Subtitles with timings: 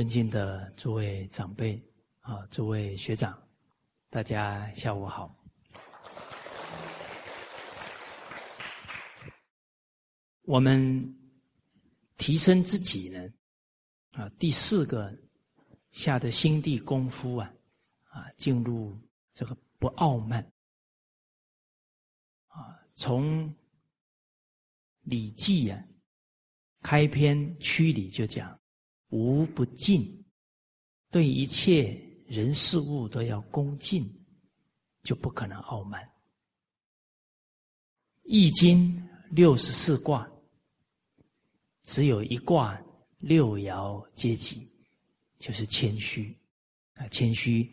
[0.00, 1.78] 尊敬的诸位长辈
[2.20, 3.38] 啊，诸位学长，
[4.08, 5.36] 大家下午好。
[10.44, 11.14] 我们
[12.16, 13.28] 提升自己呢，
[14.12, 15.14] 啊，第四个
[15.90, 17.52] 下的心地功夫啊，
[18.04, 18.98] 啊，进入
[19.34, 20.42] 这个不傲慢
[22.46, 23.50] 啊，从
[25.02, 25.84] 《礼记》啊
[26.80, 28.58] 开篇区里就讲。
[29.10, 30.24] 无不敬，
[31.10, 34.08] 对一切人事物都要恭敬，
[35.02, 36.08] 就不可能傲慢。
[38.22, 40.30] 易经六十四卦，
[41.82, 42.80] 只有一卦
[43.18, 44.70] 六爻皆吉，
[45.38, 46.38] 就是谦虚
[46.94, 47.68] 啊，谦虚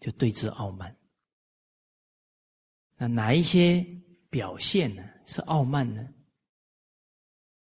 [0.00, 0.96] 就对之傲慢。
[2.96, 3.86] 那哪一些
[4.30, 5.06] 表现呢？
[5.26, 6.08] 是傲慢呢？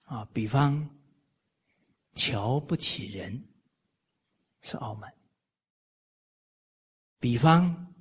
[0.03, 0.98] 啊，比方。
[2.19, 3.41] 瞧不起人
[4.63, 5.15] 是傲慢，
[7.21, 7.95] 比方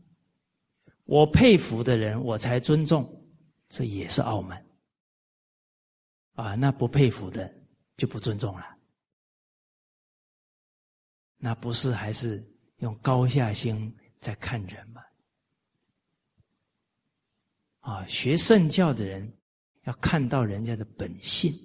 [1.05, 3.07] 我佩服的人我才尊重，
[3.69, 4.65] 这也是傲慢
[6.33, 6.55] 啊。
[6.55, 7.53] 那不佩服的
[7.95, 8.75] 就不尊重了，
[11.37, 12.43] 那不是还是
[12.77, 15.03] 用高下心在看人吗？
[17.81, 19.31] 啊，学圣教的人
[19.83, 21.55] 要看到人家的本性。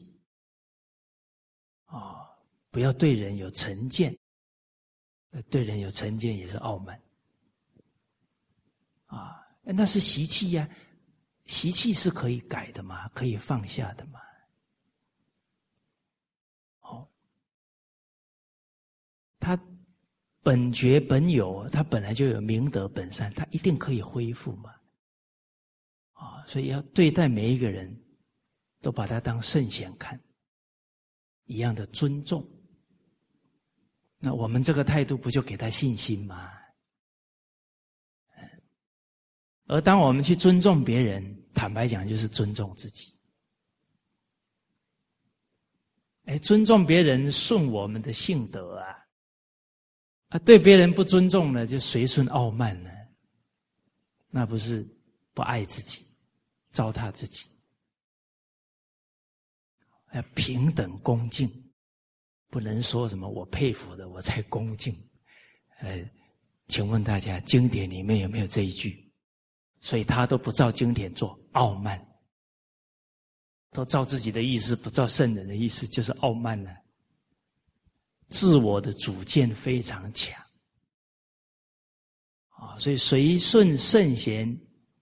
[2.73, 4.19] 不要对人有成见，
[5.51, 7.01] 对人有成见也是傲慢
[9.07, 9.47] 啊！
[9.63, 10.69] 那是习气呀，
[11.45, 14.21] 习气是可以改的嘛，可以放下的嘛。
[16.81, 17.09] 哦，
[19.39, 19.57] 他
[20.43, 24.75] 本觉本有，他本来就有明德本善，他一定可以恢复嘛。
[26.15, 27.95] 啊，所以要对待每一个人
[28.81, 30.19] 都把他当圣贤看，
[31.45, 32.49] 一样的尊重。
[34.25, 36.53] 那我们这个态度不就给他信心吗？
[39.67, 43.13] 而当我们去尊重别人，坦白讲就是尊重自己。
[46.25, 48.87] 哎，尊重别人顺我们的性德啊，
[50.29, 52.91] 啊，对别人不尊重呢，就随顺傲慢呢，
[54.29, 54.87] 那不是
[55.33, 56.07] 不爱自己，
[56.71, 57.49] 糟蹋自己。
[60.13, 61.72] 要平等恭敬。
[62.53, 64.95] 不能说什么我佩服的我才恭敬，
[65.81, 66.05] 呃，
[66.69, 69.11] 请问大家经典里面有没有这一句？
[69.81, 71.99] 所以他都不照经典做，傲慢，
[73.71, 76.71] 都照自己的意思，不照圣人的意思，就是傲慢了。
[78.29, 80.39] 自我的主见非常强，
[82.49, 84.55] 啊，所以随顺圣贤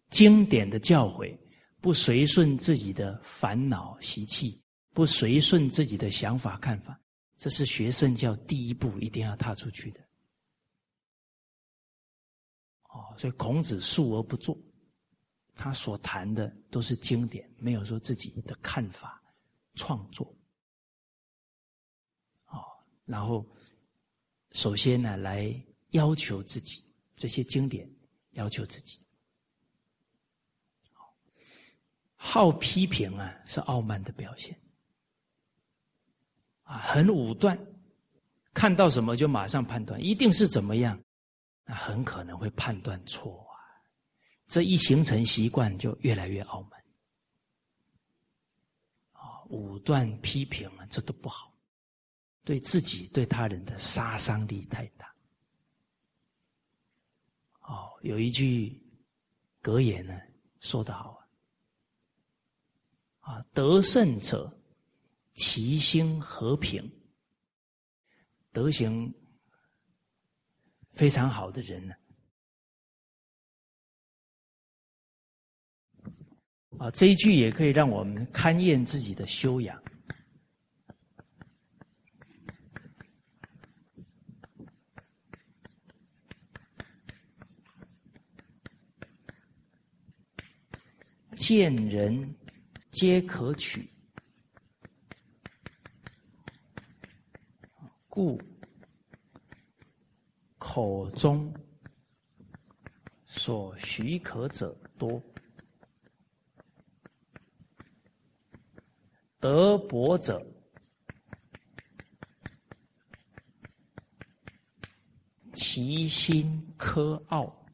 [0.08, 1.36] 经典的教诲，
[1.80, 4.62] 不随顺自己的烦恼习气，
[4.94, 6.96] 不随顺自己的想法看法。
[7.40, 10.00] 这是学圣教第一步，一定要踏出去的。
[12.82, 14.54] 哦，所以孔子述而不作，
[15.54, 19.22] 他所谈的都是经典，没有说自己的看法
[19.74, 20.26] 创作。
[22.48, 22.60] 哦，
[23.06, 23.46] 然后
[24.52, 25.50] 首先呢，来
[25.92, 26.84] 要求自己
[27.16, 27.90] 这些经典，
[28.32, 29.00] 要求自己。
[32.16, 34.54] 好批评啊，是傲慢的表现。
[36.70, 37.58] 啊，很武断，
[38.54, 40.96] 看到什么就马上判断，一定是怎么样，
[41.64, 43.58] 那很可能会判断错啊。
[44.46, 46.80] 这一形成习惯，就越来越傲慢。
[49.10, 51.52] 啊，武断批评啊，这都不好，
[52.44, 55.12] 对自己对他人的杀伤力太大。
[57.62, 58.80] 哦，有一句
[59.60, 60.16] 格言呢，
[60.60, 61.20] 说得好
[63.22, 64.56] 啊，啊，得胜者。
[65.42, 66.86] 其心和平，
[68.52, 69.10] 德行
[70.92, 71.94] 非常好的人呢？
[76.78, 79.82] 啊，这一句也可以让我们勘验自己的修养。
[91.34, 92.36] 见人
[92.90, 93.88] 皆可取。
[98.12, 98.36] 故
[100.58, 101.54] 口中
[103.24, 105.22] 所许可者多，
[109.38, 110.44] 德薄者
[115.54, 117.64] 其心苛傲、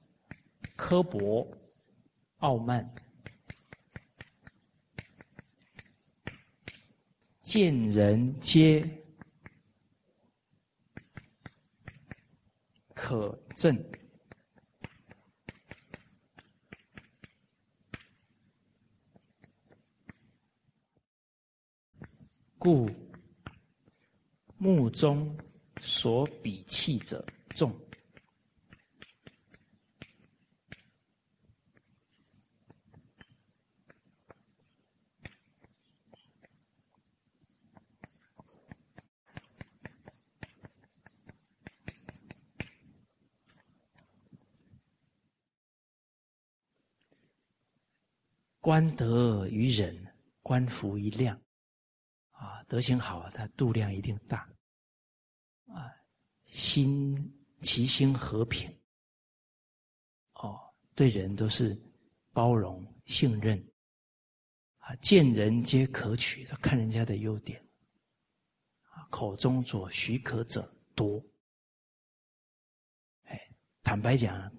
[0.77, 1.51] 刻薄、
[2.41, 2.95] 傲慢，
[7.43, 9.06] 见人皆。
[13.09, 13.73] 可证。
[22.59, 22.91] 故
[24.59, 25.39] 目中
[25.81, 27.25] 所比气者
[27.55, 27.73] 重。
[48.67, 49.97] 观德于人，
[50.43, 51.41] 观福于量。
[52.33, 54.39] 啊，德行好，他度量一定大。
[55.69, 55.89] 啊，
[56.47, 57.17] 心
[57.63, 58.69] 其心和平。
[60.33, 60.59] 哦，
[60.97, 61.81] 对人都是
[62.33, 63.57] 包容、信任。
[64.79, 67.65] 啊，见人皆可取，他看人家的优点。
[68.89, 71.25] 啊，口中所许可者多。
[73.27, 73.41] 哎，
[73.85, 74.53] 坦白讲，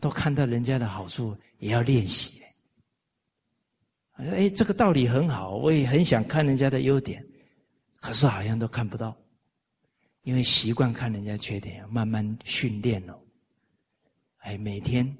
[0.00, 2.41] 都看到人家的好处，也要练习。
[4.12, 7.26] 哎，这个道理很好，我也很想看人家的优点，
[7.96, 9.16] 可是好像都看不到，
[10.22, 13.18] 因为习惯看人家缺点，慢慢训练了。
[14.38, 15.16] 哎，每天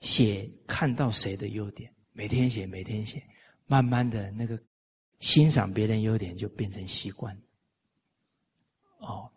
[0.00, 3.22] 写看到谁的优点，每天写，每天写，
[3.66, 4.60] 慢慢的那个
[5.20, 7.40] 欣赏别人优点就变成习惯。
[8.98, 9.30] 哦，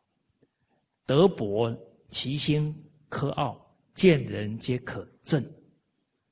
[1.06, 1.72] 德薄
[2.10, 2.76] 其心
[3.08, 3.61] 科傲。
[3.94, 5.46] 见人皆可憎，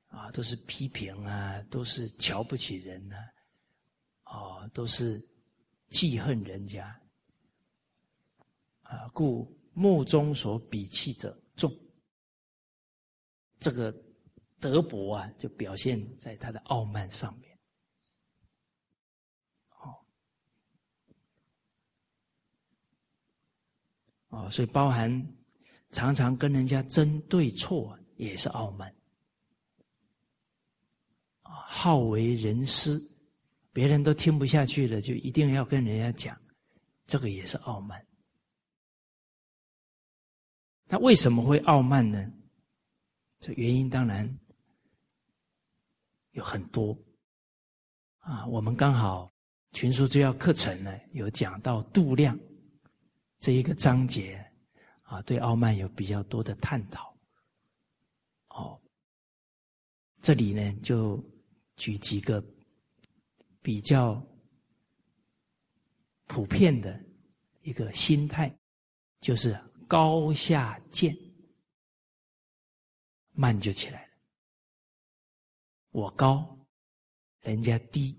[0.08, 3.18] 啊，都是批评啊，都是瞧不起人啊，
[4.24, 5.22] 啊，都是
[5.90, 6.88] 记恨人家，
[8.84, 11.70] 啊，故目中所鄙弃者重。
[13.60, 13.94] 这个
[14.60, 17.60] 德伯啊，就表现在他的傲慢上面，
[19.72, 20.06] 哦，
[24.30, 25.39] 哦，所以包含。
[25.92, 28.94] 常常跟人家争对错，也是傲慢。
[31.42, 33.00] 好为人师，
[33.72, 36.40] 别人都听不下去了，就一定要跟人家讲，
[37.06, 38.06] 这个也是傲慢。
[40.86, 42.32] 那为什么会傲慢呢？
[43.40, 44.40] 这原因当然
[46.32, 46.98] 有很多。
[48.18, 49.32] 啊，我们刚好
[49.72, 52.38] 群书之要课程呢，有讲到度量
[53.40, 54.49] 这一个章节。
[55.10, 57.18] 啊，对傲慢有比较多的探讨。
[58.50, 58.80] 哦，
[60.22, 61.20] 这里呢就
[61.78, 62.44] 举几个
[63.60, 64.24] 比较
[66.28, 67.04] 普遍的
[67.64, 68.56] 一个心态，
[69.20, 71.18] 就是高下见，
[73.32, 74.14] 慢就起来了。
[75.90, 76.56] 我高，
[77.40, 78.16] 人家低。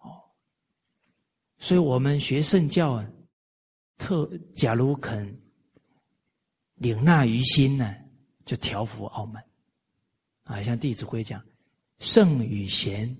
[0.00, 0.24] 哦，
[1.58, 3.12] 所以我们学圣教啊。
[3.98, 5.36] 特假如肯
[6.76, 7.94] 领纳于心呢，
[8.44, 9.44] 就调伏傲慢。
[10.44, 11.44] 啊，像《弟子规》讲
[11.98, 13.14] ：“圣与贤，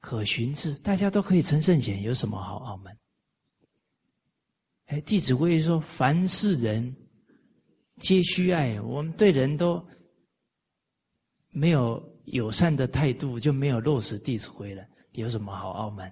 [0.00, 2.96] 可循之。”大家都可以成圣贤，有什么好傲慢？
[4.86, 6.96] 哎，《弟子规》说：“凡是人，
[7.98, 9.84] 皆须爱。”我们对人都
[11.50, 14.86] 没有友善的态度，就没有落实《弟子规》了。
[15.12, 16.10] 有什么好傲慢？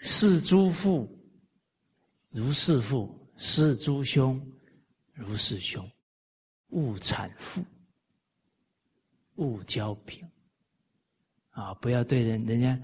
[0.00, 1.06] 是诸父。
[2.34, 4.44] 如是父，是诸兄，
[5.12, 5.88] 如是兄，
[6.70, 7.64] 勿产父，
[9.36, 10.28] 勿骄贫。
[11.50, 12.76] 啊，不要对人人家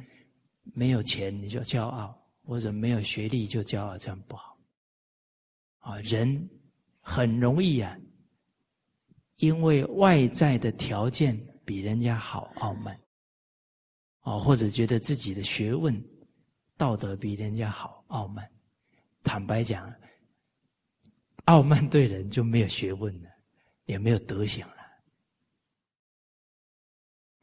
[0.63, 4.57] 没有钱你就骄傲，或者没有学历就骄傲，这样不好。
[5.81, 6.49] 啊，人
[7.01, 7.99] 很容易啊，
[9.35, 12.97] 因为外在的条件比人家好，傲慢。
[14.21, 16.01] 啊，或者觉得自己的学问、
[16.77, 18.49] 道德比人家好，傲慢。
[19.31, 19.95] 坦白讲，
[21.45, 23.31] 傲慢对人就没有学问了，
[23.85, 24.77] 也没有德行了。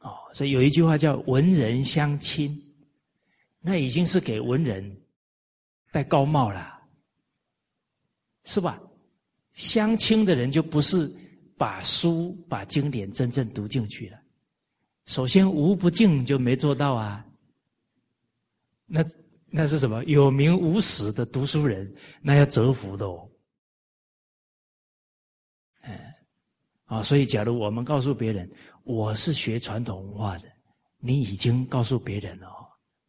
[0.00, 2.62] 哦，所以有一句话叫“文人相亲”，
[3.58, 5.00] 那已经是给文人
[5.90, 6.78] 戴高帽了，
[8.44, 8.78] 是吧？
[9.52, 11.10] 相亲的人就不是
[11.56, 14.22] 把书、把经典真正读进去了。
[15.06, 17.24] 首先，无不敬就没做到啊。
[18.84, 19.02] 那。
[19.50, 20.04] 那是什么？
[20.04, 21.90] 有名无实的读书人，
[22.20, 23.28] 那要折服的哦。
[25.80, 26.16] 哎，
[26.84, 28.50] 啊，所以假如我们告诉别人
[28.84, 30.48] 我是学传统文化的，
[30.98, 32.48] 你已经告诉别人了，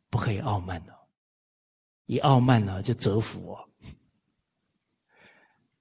[0.09, 0.93] 不可以傲慢哦。
[2.05, 3.59] 一傲慢了就折服哦。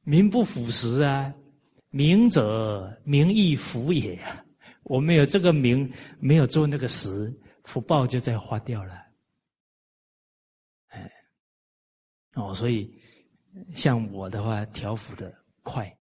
[0.03, 1.33] 名不符实啊，
[1.91, 4.45] 名者名亦福也啊。
[4.83, 7.33] 我没有这个名，没有做那个实，
[7.65, 9.08] 福报就在花掉了。
[12.38, 12.88] 哦，所以
[13.75, 15.92] 像我的话，调伏的快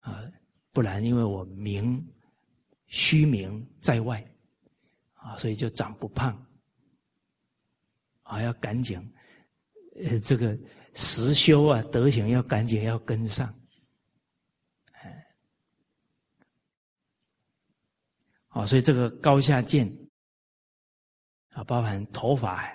[0.00, 0.22] 啊，
[0.70, 2.06] 不然因为我名
[2.88, 4.22] 虚名在外
[5.14, 6.46] 啊，所以就长不胖
[8.22, 9.00] 啊，要赶紧
[10.04, 10.58] 呃这个
[10.92, 13.58] 实修啊，德行要赶紧要跟上，
[14.92, 15.26] 哎，
[18.48, 19.90] 啊，所以这个高下见
[21.48, 22.70] 啊，包含头发。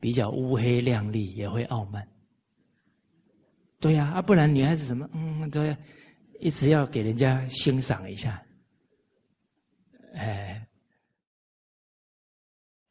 [0.00, 2.08] 比较乌黑亮丽，也会傲慢。
[3.78, 5.76] 对呀，啊，不然女孩子怎么嗯，都要
[6.40, 8.42] 一直要给人家欣赏一下。
[10.14, 10.66] 哎，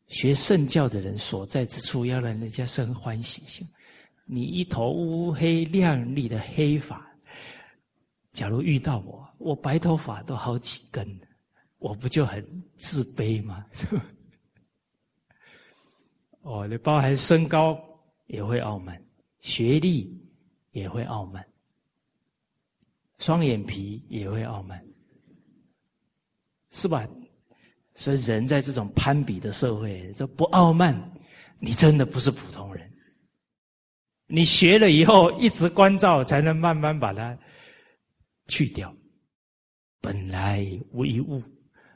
[0.07, 3.67] 学圣教的人所在之处，要让人家生欢喜心。
[4.25, 7.11] 你一头乌黑亮丽的黑发，
[8.31, 11.19] 假如遇到我，我白头发都好几根，
[11.79, 13.65] 我不就很自卑吗？
[16.49, 17.79] 哦，你包含身高
[18.25, 18.99] 也会傲慢，
[19.39, 20.11] 学历
[20.71, 21.47] 也会傲慢，
[23.19, 24.83] 双眼皮也会傲慢，
[26.71, 27.07] 是吧？
[27.93, 30.99] 所以人在这种攀比的社会，这不傲慢，
[31.59, 32.91] 你真的不是普通人。
[34.25, 37.37] 你学了以后，一直关照，才能慢慢把它
[38.47, 38.91] 去掉。
[40.01, 41.43] 本来无一物，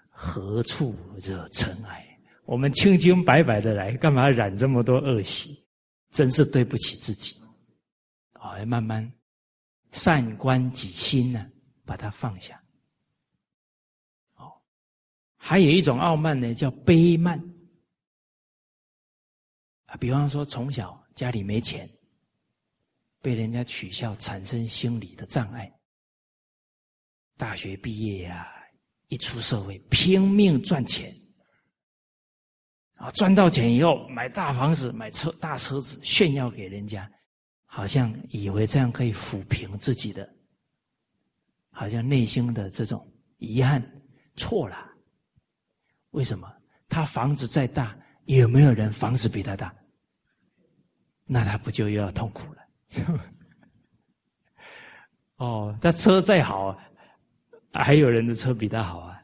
[0.09, 0.93] 何处
[1.23, 2.12] 惹尘埃？
[2.45, 5.65] 我们清清白白的来，干嘛染这么多恶习？
[6.11, 7.41] 真是对不起自己。
[8.33, 9.09] 啊，要慢慢
[9.91, 11.49] 善观己心呢，
[11.85, 12.61] 把它放下。
[14.35, 14.51] 哦，
[15.37, 17.39] 还有一种傲慢呢，叫卑慢。
[19.85, 21.89] 啊，比方说从小家里没钱，
[23.21, 25.73] 被人家取笑，产生心理的障碍。
[27.37, 28.53] 大学毕业呀，
[29.07, 31.17] 一出社会拼命赚钱。
[33.03, 37.11] 啊，赚到钱以后买大房子、买车、大车子炫耀给人家，
[37.65, 40.33] 好像以为这样可以抚平自己的，
[41.69, 43.05] 好像内心的这种
[43.39, 43.83] 遗憾，
[44.37, 44.89] 错了。
[46.11, 46.49] 为什么？
[46.87, 47.93] 他房子再大，
[48.23, 49.75] 有没有人房子比他大？
[51.25, 53.19] 那他不就又要痛苦了？
[55.35, 56.79] 哦，他车再好，
[57.73, 59.21] 还有人的车比他好啊！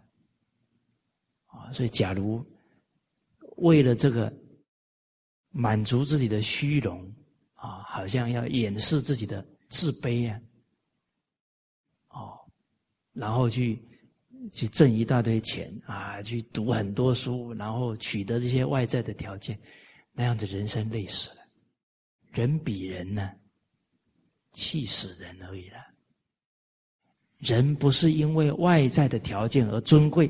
[1.45, 2.45] 啊，所以假如。
[3.61, 4.31] 为了这个
[5.51, 7.13] 满足自己的虚荣
[7.53, 10.39] 啊，好像要掩饰自己的自卑啊，
[12.09, 12.39] 哦，
[13.13, 13.83] 然后去
[14.51, 19.59] 去挣一大堆钱啊，去读很多书，然后取得这些外在的条件，
[20.11, 21.37] 那样子人生累死了。
[22.31, 23.31] 人比人呢，
[24.53, 25.77] 气死人而已了。
[27.39, 30.29] 人不是因为外在的条件而尊贵。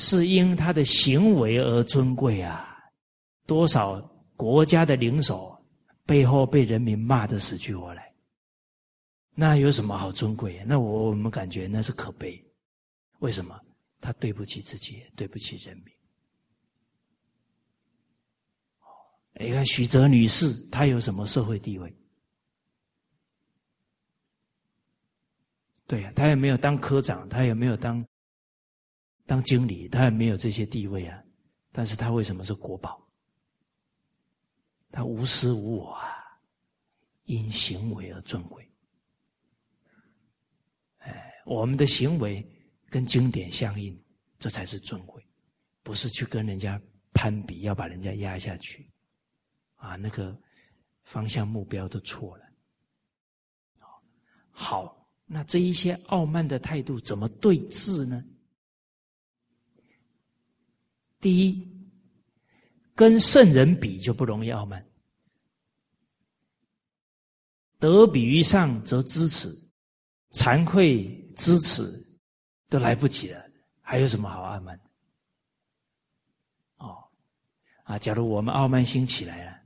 [0.00, 2.78] 是因他的行为而尊贵啊！
[3.46, 4.00] 多少
[4.36, 5.60] 国家的领首
[6.06, 8.14] 背后被人民骂得死去活来，
[9.34, 10.62] 那有什么好尊贵？
[10.64, 12.40] 那我我们感觉那是可悲。
[13.18, 13.60] 为什么？
[14.00, 15.92] 他对不起自己，对不起人民。
[19.40, 21.92] 你看许哲女士，她有什么社会地位？
[25.88, 28.06] 对呀，她也没有当科长，她也没有当。
[29.28, 31.22] 当经理，他也没有这些地位啊，
[31.70, 33.06] 但是他为什么是国宝？
[34.90, 36.16] 他无私无我啊，
[37.24, 38.66] 因行为而尊贵。
[41.00, 42.42] 哎，我们的行为
[42.88, 44.02] 跟经典相应，
[44.38, 45.22] 这才是尊贵，
[45.82, 46.80] 不是去跟人家
[47.12, 48.90] 攀比，要把人家压下去，
[49.74, 50.34] 啊，那个
[51.04, 52.46] 方向目标都错了。
[54.50, 58.24] 好，那这一些傲慢的态度怎么对治呢？
[61.20, 61.68] 第一，
[62.94, 64.86] 跟圣人比就不容易傲慢，
[67.78, 69.48] 德比于上则知耻，
[70.30, 71.82] 惭愧知耻
[72.68, 73.44] 都来不及了，
[73.80, 74.80] 还有什么好傲慢？
[76.76, 77.04] 哦，
[77.82, 79.58] 啊，假如我们傲慢心起来了，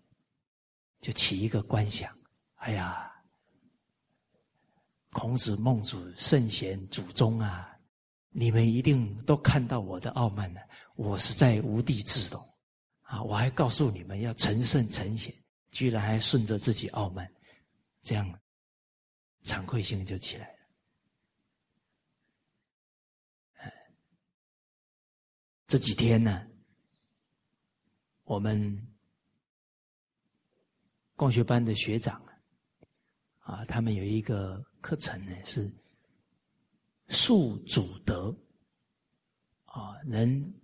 [1.00, 2.10] 就起一个观想：
[2.56, 3.12] 哎呀，
[5.10, 7.76] 孔子、孟子、圣贤、祖宗啊，
[8.30, 10.60] 你们一定都看到我的傲慢了。
[10.94, 12.54] 我实在无地自容，
[13.02, 13.22] 啊！
[13.22, 15.34] 我还告诉你们要成圣成贤，
[15.70, 17.32] 居然还顺着自己傲慢，
[18.02, 18.40] 这样
[19.42, 20.58] 惭愧心就起来了。
[25.66, 26.46] 这几天呢，
[28.24, 28.86] 我们
[31.16, 32.22] 共学班的学长
[33.38, 35.72] 啊，他们有一个课程呢，是
[37.08, 38.36] 树祖德
[39.64, 40.61] 啊，能。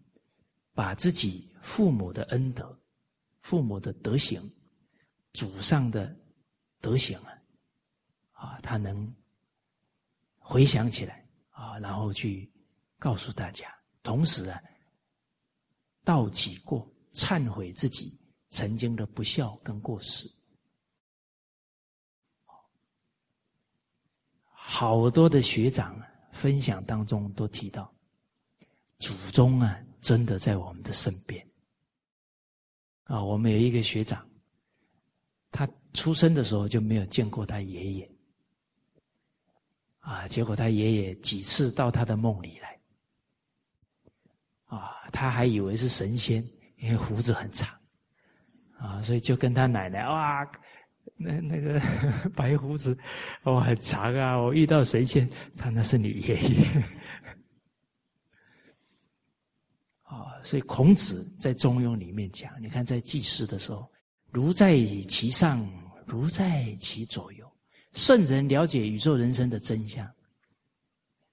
[0.79, 2.81] 把自己父母的恩德、
[3.41, 4.41] 父母的德行
[5.33, 6.17] 祖上的
[6.81, 7.33] 德行啊，
[8.31, 9.13] 啊，他能
[10.39, 12.49] 回想起来啊，然后去
[12.97, 14.63] 告诉大家，同时啊，
[16.05, 18.17] 道己过，忏悔自己
[18.51, 20.31] 曾经的不孝跟过失。
[24.53, 27.93] 好多的学长分享当中都提到，
[28.99, 31.45] 祖宗啊，真的在我们的身边。
[33.05, 34.29] 啊，我们有一个学长，
[35.51, 38.11] 他出生的时候就没有见过他爷爷，
[40.01, 42.79] 啊，结果他爷爷几次到他的梦里来，
[44.67, 47.69] 啊，他还以为是神仙，因为胡子很长，
[48.77, 50.47] 啊，所以就跟他奶奶哇。
[51.17, 51.81] 那那个
[52.37, 52.97] 白胡子，
[53.43, 54.37] 哦，很长啊！
[54.37, 56.67] 我遇到神仙，他那是你爷爷。
[60.09, 63.89] 啊，所以孔子在《中庸》里面讲，你看在祭祀的时候，
[64.33, 64.77] 如在
[65.09, 65.65] 其上，
[66.07, 67.47] 如在其左右。
[67.93, 70.09] 圣人了解宇宙人生的真相，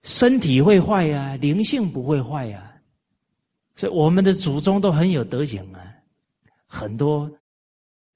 [0.04, 2.80] 身体会坏呀，灵性不会坏呀。
[3.76, 5.96] 所以我们的祖宗都很有德行啊，
[6.68, 7.32] 很多。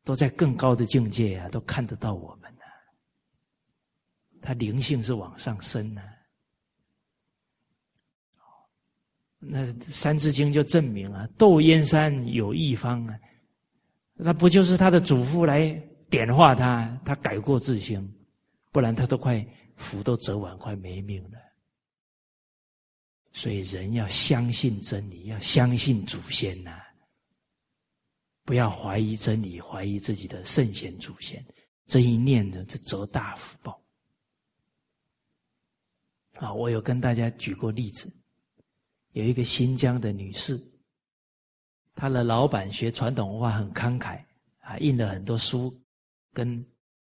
[0.06, 2.62] 都在更高的境界啊，都看得到我们呢。
[4.42, 6.02] 他灵性是往上升呢。
[9.40, 13.18] 那《三字经》就证明啊，窦燕山有一方啊，
[14.14, 15.72] 那不就是他的祖父来
[16.10, 18.06] 点化他，他改过自新，
[18.72, 19.46] 不然他都快
[19.78, 21.40] 福都折完，快没命了。
[23.32, 26.82] 所以人要相信真理，要相信祖先呐。
[28.44, 31.46] 不要怀疑真理，怀疑自己的圣贤祖先，
[31.86, 33.80] 这一念呢，就则大福报。
[36.34, 38.12] 啊，我有跟大家举过例子，
[39.12, 40.60] 有一个新疆的女士，
[41.96, 44.24] 她的老板学传统文化很慷慨，
[44.60, 45.78] 啊，印了很多书
[46.34, 46.66] 跟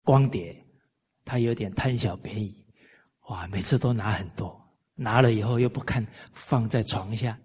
[0.02, 0.64] 光碟，
[1.24, 2.64] 她有点贪小便宜，
[3.28, 4.60] 哇，每次都拿很多，
[4.94, 7.38] 拿了以后又不看，放在床下。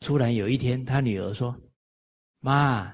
[0.00, 1.54] 突然有一天，她女儿说。
[2.42, 2.90] 妈，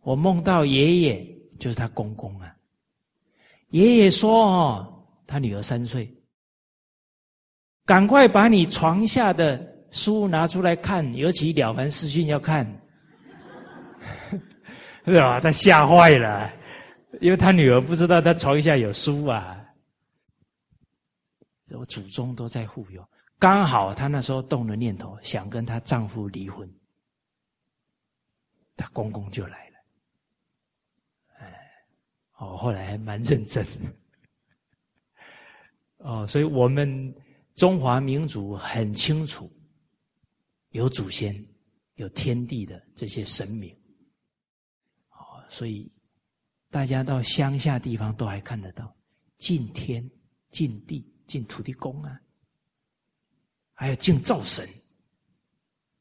[0.00, 2.52] 我梦到爷爷，就是他公公啊。
[3.70, 6.12] 爷爷说：“哦，他女儿三岁，
[7.88, 9.58] 赶快把你床下的
[9.90, 12.66] 书拿出来看，尤其《了凡四训》要看，
[15.06, 16.52] 是吧？”他吓坏了，
[17.22, 19.64] 因为他女儿不知道他床下有书啊。
[21.70, 23.02] 我祖宗都在护佑，
[23.38, 26.70] 刚好她那时候动了念头，想跟她丈夫离婚。
[28.76, 29.76] 她公公就来了，
[31.38, 31.58] 哎，
[32.36, 33.64] 哦，后来还蛮认真，
[35.98, 37.14] 哦，所以我们
[37.58, 39.52] 中华民族很清楚，
[40.68, 41.44] 有祖先，
[41.96, 43.76] 有天地的这些神明，
[45.10, 45.90] 哦，所以
[46.70, 48.96] 大家到乡下地方都还看得到
[49.38, 50.08] 敬天、
[50.52, 52.20] 敬地、敬土地公啊，
[53.72, 54.68] 还有敬灶神，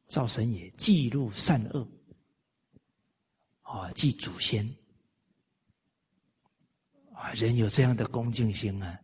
[0.05, 1.87] 灶神也记录善恶。
[3.61, 4.63] 啊，祭祖先。
[7.13, 8.99] 啊，人有这样的恭敬心啊，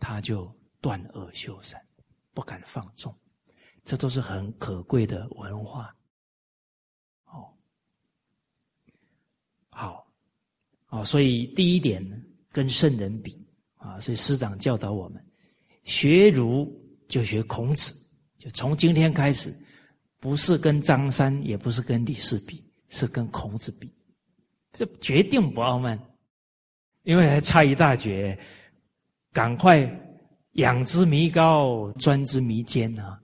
[0.00, 1.83] 他就断恶修善，
[2.34, 3.14] 不敢放纵，
[3.84, 5.96] 这都是很可贵的文化。
[7.24, 7.48] 哦，
[9.70, 10.06] 好，
[10.88, 12.16] 哦，所以第一点呢，
[12.50, 13.42] 跟圣人比
[13.76, 15.24] 啊，所以师长教导我们，
[15.84, 16.70] 学儒
[17.08, 17.94] 就学孔子，
[18.36, 19.56] 就从今天开始，
[20.18, 22.62] 不是跟张三，也不是跟李四比。
[22.90, 23.92] 是跟孔子比，
[24.72, 25.98] 这决定不傲慢，
[27.02, 28.38] 因为还差一大截，
[29.32, 29.84] 赶快
[30.54, 33.20] 仰之弥高，专之弥坚啊！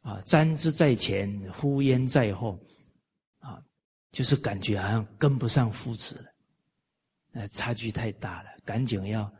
[0.00, 2.58] 啊，瞻之在前，呼焉在后，
[3.40, 3.62] 啊，
[4.10, 6.30] 就是感觉好像跟不上夫子了，
[7.32, 9.30] 呃，差距太大了，赶紧要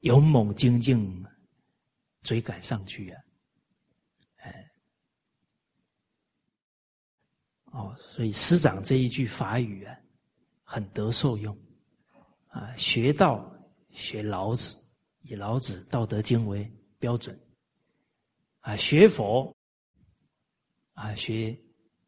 [0.00, 1.24] 勇猛精进，
[2.22, 3.22] 追赶上去啊！
[7.72, 9.94] 哦，所以师长这一句法语啊，
[10.62, 11.54] 很得受用，
[12.48, 13.50] 啊，学道
[13.90, 14.76] 学老子，
[15.28, 17.36] 以老子《道德经》为标准，
[18.60, 19.52] 啊，学佛
[20.94, 21.58] 啊，学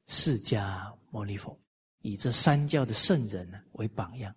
[0.07, 1.59] 释迦牟尼佛，
[2.03, 4.33] 以这三教的圣人为榜样，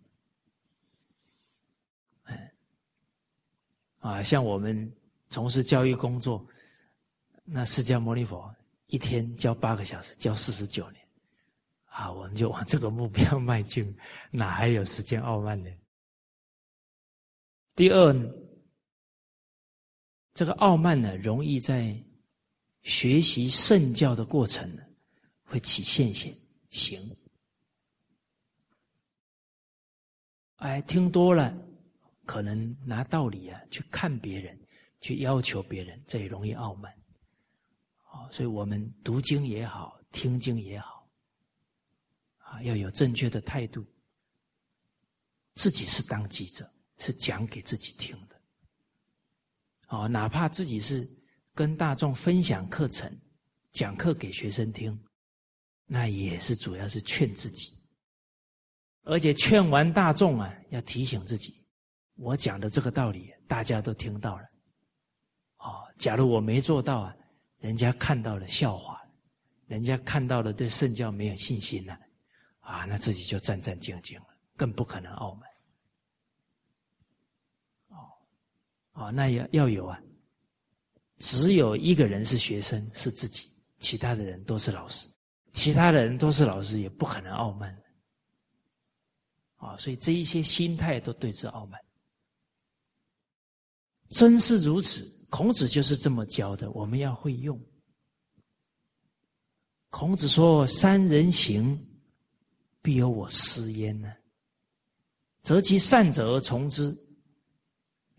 [4.00, 4.92] 啊，像我们
[5.30, 6.44] 从事教育工作，
[7.44, 8.52] 那释迦牟尼佛
[8.88, 11.08] 一天教八个小时，教四十九年。
[11.86, 13.96] 啊，我们就往这个目标 迈进，
[14.32, 15.70] 哪还有时间傲慢呢？
[17.76, 18.14] 第二，
[20.34, 21.96] 这个傲慢呢，容易在
[22.84, 24.82] 学习圣教的过程呢，
[25.44, 26.36] 会起现行
[26.70, 27.16] 行。
[30.58, 31.56] 哎，听多了，
[32.26, 34.58] 可能拿道理啊去看别人，
[35.00, 36.94] 去要求别人，这也容易傲慢。
[38.12, 41.10] 哦，所以我们读经也好，听经也好，
[42.38, 43.86] 啊，要有正确的态度。
[45.56, 48.31] 自己是当记者，是讲给自己听的。
[49.92, 51.08] 哦，哪怕自己是
[51.54, 53.14] 跟大众分享课程，
[53.74, 54.98] 讲课给学生听，
[55.86, 57.78] 那也是主要是劝自己。
[59.04, 61.62] 而且劝完大众啊，要提醒自己，
[62.16, 64.44] 我讲的这个道理大家都听到了。
[65.58, 67.16] 哦，假如我没做到啊，
[67.58, 69.02] 人家看到了笑话，
[69.66, 72.00] 人家看到了对圣教没有信心了，
[72.62, 75.50] 啊，那自己就战战兢兢了，更不可能傲慢。
[77.90, 78.08] 哦，
[78.94, 80.02] 哦，那要要有啊，
[81.18, 83.50] 只有一个人是学生，是自己，
[83.80, 85.08] 其他的人都是老师，
[85.54, 87.76] 其他的人都是老师，也不可能傲慢。
[89.56, 91.80] 啊，所以这一些心态都对之傲慢，
[94.10, 95.10] 真是如此。
[95.30, 97.58] 孔子就是这么教的，我们要会用。
[99.90, 101.80] 孔子说：“三人行，
[102.82, 104.14] 必有我师焉呢。
[105.44, 106.98] 择其善者而从之，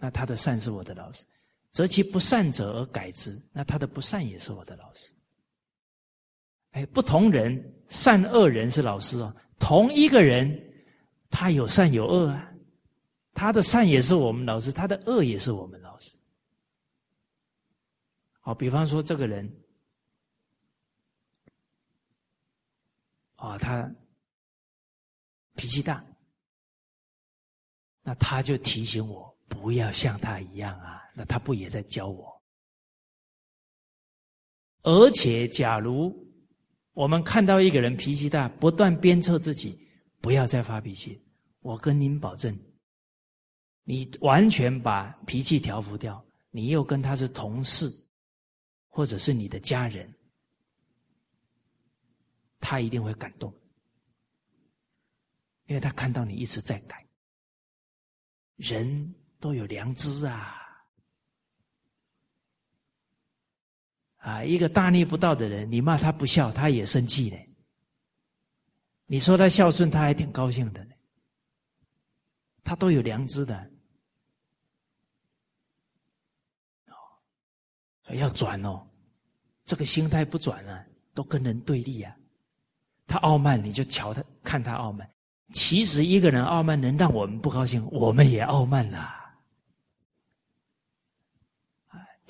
[0.03, 1.23] 那他的善是我的老师；
[1.71, 5.15] 择其不善者而改之，那他的不善也是我的老师。”
[6.75, 10.69] 哎，不同人，善恶人是老师哦，同一个人。
[11.31, 12.53] 他有善有恶啊，
[13.33, 16.19] 他的善也是我们老师，他的恶也是我们老师。
[18.41, 19.51] 好，比方说这个人，
[23.37, 23.91] 啊，他
[25.55, 26.05] 脾气大，
[28.03, 32.43] 那他就提醒我不要像他一样啊，那他不也在教我？
[34.83, 36.13] 而且，假如
[36.93, 39.81] 我们看到一个人脾气大，不断鞭策自己。
[40.21, 41.21] 不要再发脾气，
[41.63, 42.57] 我跟您保证，
[43.83, 47.93] 你完全把脾气调服掉，你又跟他是同事，
[48.89, 50.09] 或者是你的家人，
[52.61, 53.53] 他一定会感动，
[55.67, 57.05] 因为他看到你一直在改，
[58.55, 60.57] 人都有良知啊，
[64.19, 67.53] 啊，一个大逆不道的人，你骂他不孝，他也生气嘞。
[69.07, 70.95] 你说他孝顺，他还挺高兴的呢。
[72.63, 73.69] 他都有良知的，
[76.87, 76.95] 哦，
[78.15, 78.87] 要转哦，
[79.65, 82.17] 这个心态不转啊，都跟人对立啊。
[83.09, 85.11] 他傲慢，你就瞧他，看他傲慢。
[85.53, 89.19] 其实一个人傲慢能让我们不高兴，我们也傲慢啦。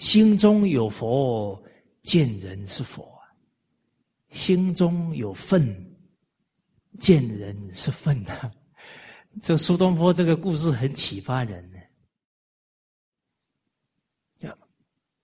[0.02, 1.62] 心中有佛，
[2.02, 3.04] 见人是佛；
[4.30, 5.62] 心中有愤。
[6.98, 8.52] 见人是愤啊！
[9.40, 11.78] 这苏东坡这个故事很启发人呢。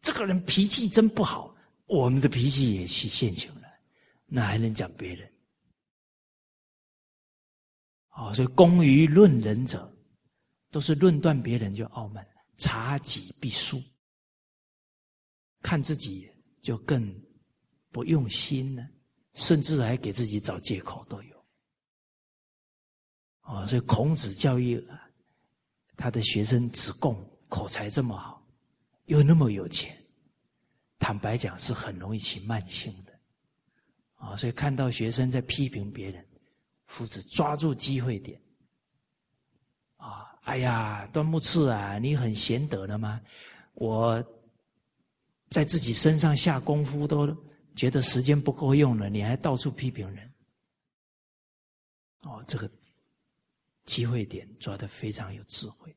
[0.01, 1.55] 这个人脾气真不好，
[1.87, 3.67] 我们的脾气也起现行了，
[4.27, 5.29] 那还能讲别人？
[8.11, 9.93] 哦，所以攻于论人者，
[10.71, 12.25] 都是论断别人就傲慢，
[12.59, 13.83] 察己必输，
[15.63, 17.15] 看自己就更
[17.91, 18.87] 不用心了，
[19.35, 21.45] 甚至还给自己找借口都有。
[23.41, 24.87] 啊，所以孔子教育
[25.97, 28.47] 他的学生子贡口才这么好，
[29.07, 29.97] 又那么有钱，
[30.99, 33.19] 坦白讲是很容易起慢性的。
[34.15, 36.27] 啊，所以看到学生在批评别人，
[36.87, 38.41] 夫子抓住机会点。
[39.97, 43.21] 啊，哎呀，端木赐啊，你很贤德了吗？
[43.75, 44.23] 我
[45.49, 47.27] 在自己身上下功夫都
[47.75, 50.33] 觉得时间不够用了，你还到处批评人。
[52.23, 52.71] 哦，这个。
[53.85, 55.97] 机会点抓的非常有智慧，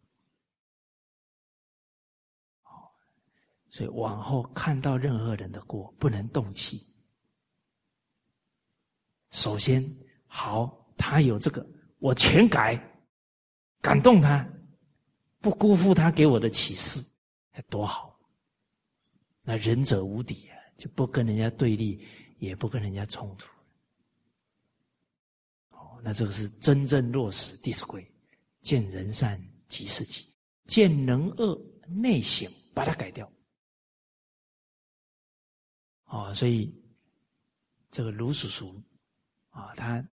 [3.69, 6.81] 所以往后看到任何人的过，不能动气。
[9.31, 9.93] 首先，
[10.25, 11.67] 好，他有这个，
[11.99, 12.81] 我全改，
[13.81, 14.47] 感动他，
[15.41, 17.05] 不辜负他给我的启示，
[17.69, 18.10] 多好！
[19.43, 22.05] 那仁者无敌啊，就不跟人家对立，
[22.37, 23.49] 也不跟人家冲突。
[25.69, 28.03] 哦那这个是真正落实《弟子规》，
[28.61, 30.31] 见人善即是己，
[30.67, 33.31] 见人恶内省，把它改掉。
[36.03, 36.73] 啊，所以
[37.89, 38.81] 这个卢叔叔
[39.49, 40.07] 啊，他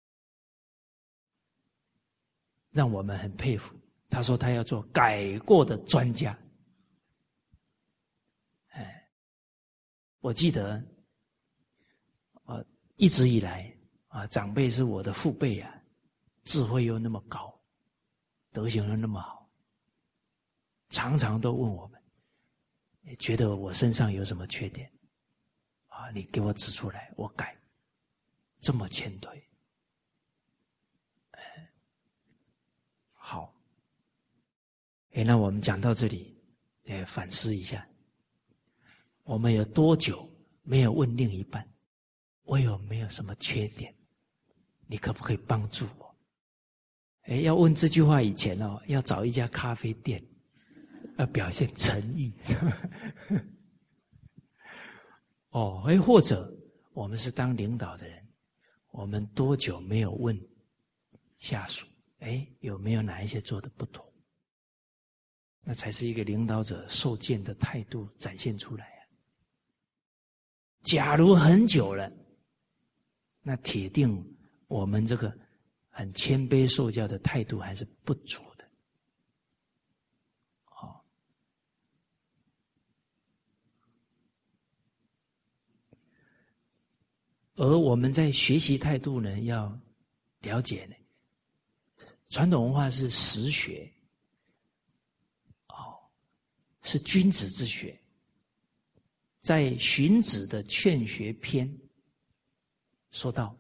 [2.71, 3.77] 让我们很佩服。
[4.11, 6.39] 他说他要做改过的专家。
[10.21, 10.83] 我记得
[12.45, 12.65] 啊，
[12.97, 13.75] 一直以来
[14.09, 15.75] 啊，长辈是我的父辈啊。
[16.45, 17.55] 智慧又那么高，
[18.53, 19.51] 德行又那么好，
[20.89, 22.03] 常常都问我们，
[23.19, 24.91] 觉得我身上有什么缺点？
[25.89, 27.55] 啊，你给我指出来，我改。
[28.61, 29.49] 这么谦退，
[33.13, 33.55] 好。
[35.13, 36.43] 哎，那我们讲到这里，
[36.87, 37.87] 哎，反思一下，
[39.29, 40.27] 我们有多久
[40.63, 41.63] 没有问另一半，
[42.45, 43.95] 我有没有什么缺点？
[44.87, 46.17] 你可不可以帮助我？
[47.25, 50.27] 哎，要问这句话以前哦，要找一家咖啡店，
[51.19, 52.33] 要表现诚意。
[55.53, 56.51] 哦，哎，或者
[56.95, 58.27] 我们是当领导的人，
[58.93, 60.41] 我们多久没有问
[61.37, 61.87] 下属？
[62.21, 64.03] 哎，有没有哪一些做的不同？
[65.65, 68.97] 那才是一个领导者受见的态度展现出来。
[70.89, 72.11] 假如很久了，
[73.43, 74.37] 那铁定
[74.69, 75.37] 我们这个。
[75.91, 78.65] 很谦卑受教的态度还是不足的，
[80.67, 81.01] 哦。
[87.57, 89.77] 而我们在学习态度呢，要
[90.43, 90.95] 了解呢，
[92.29, 93.93] 传统文化是实学，
[95.67, 95.99] 哦，
[96.83, 98.01] 是君子之学，
[99.49, 101.67] 在荀子的《劝学篇》
[103.13, 103.57] 说道。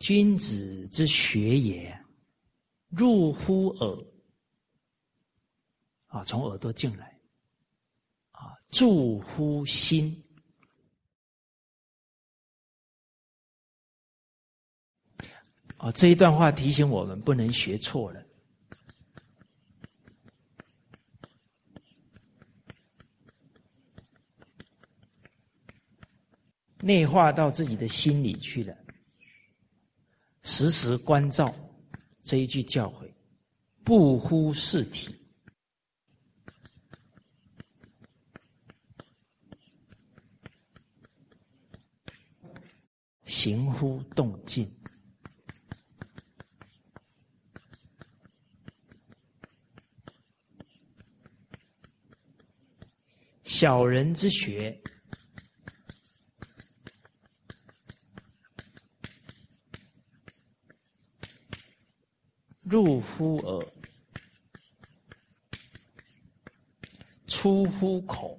[0.00, 1.96] 君子之学也，
[2.88, 4.06] 入乎耳
[6.06, 7.20] 啊，从耳朵进来
[8.32, 10.12] 啊，住乎心
[15.76, 15.92] 啊。
[15.92, 18.24] 这一段话提醒我们，不能学错了，
[26.88, 28.74] 内化到自己的心里去了。
[30.42, 31.54] 时时关照
[32.22, 33.12] 这一句教诲，
[33.84, 35.14] 不忽视体，
[43.26, 44.66] 行乎动静。
[53.44, 54.80] 小人之学。
[62.68, 63.66] 入乎耳，
[67.26, 68.38] 出乎口，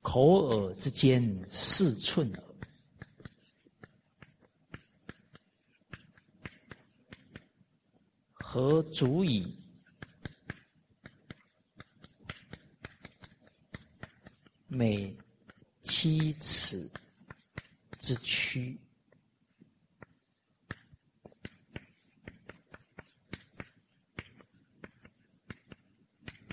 [0.00, 2.44] 口耳之间四寸耳，
[8.34, 9.58] 何足以
[14.68, 15.12] 美
[15.82, 16.88] 七尺
[17.98, 18.78] 之躯？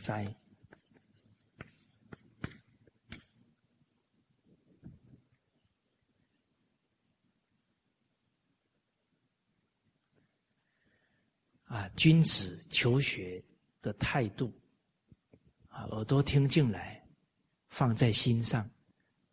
[0.08, 0.34] 在
[11.66, 13.44] 啊，君子求学
[13.82, 14.54] 的态度
[15.68, 17.06] 啊，耳朵听进来，
[17.68, 18.64] 放在心上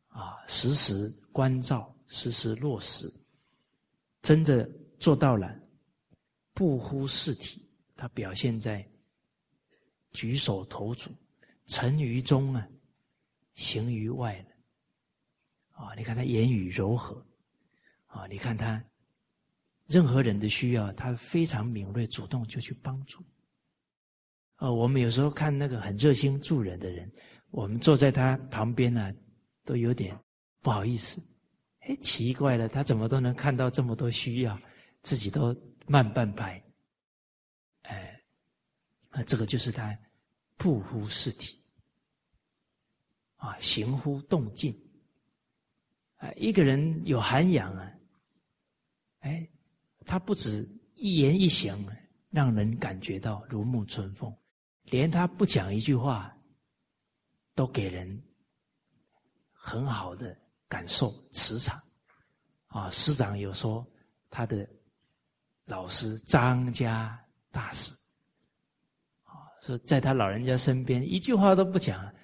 [0.09, 3.09] 啊，时时关照，时时落实，
[4.23, 5.57] 真的做到了，
[6.53, 8.85] 不忽视体，它表现在。
[10.15, 11.11] 举手投足，
[11.67, 12.67] 沉于中啊，
[13.53, 14.55] 行于外了。
[15.77, 17.15] 啊，你看他言语柔和，
[18.07, 18.83] 啊，你看他
[19.87, 23.23] 任何人的需要，他非常敏锐，主动就去帮助。
[24.55, 27.13] 啊，我们有时候看那个很热心助人的人，
[27.51, 29.13] 我们坐在他旁边呢，
[29.65, 30.19] 都有点
[30.63, 31.21] 不好意思。
[31.81, 34.59] 哎，奇怪了，他怎么都能看到这么多需要，
[35.03, 35.55] 自己都
[35.87, 36.64] 慢半拍。
[39.15, 39.99] 啊，这个就是他。
[40.57, 41.59] 不乎事体，
[43.35, 44.73] 啊，行乎动静，
[46.15, 47.93] 啊，一个人有涵养啊，
[49.19, 49.51] 哎，
[50.07, 51.85] 他不止一言一行
[52.31, 54.33] 让人感觉到如沐春风，
[54.85, 56.33] 连他不讲一句话，
[57.57, 58.23] 都给人
[59.53, 61.83] 很好的感受磁场。
[62.69, 63.85] 啊，师长有说
[64.31, 64.67] 他的
[65.65, 67.93] 老师张家大师。
[69.65, 72.15] 说在他老人家身边，一句话都不讲，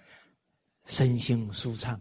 [0.85, 1.98] 身心舒畅，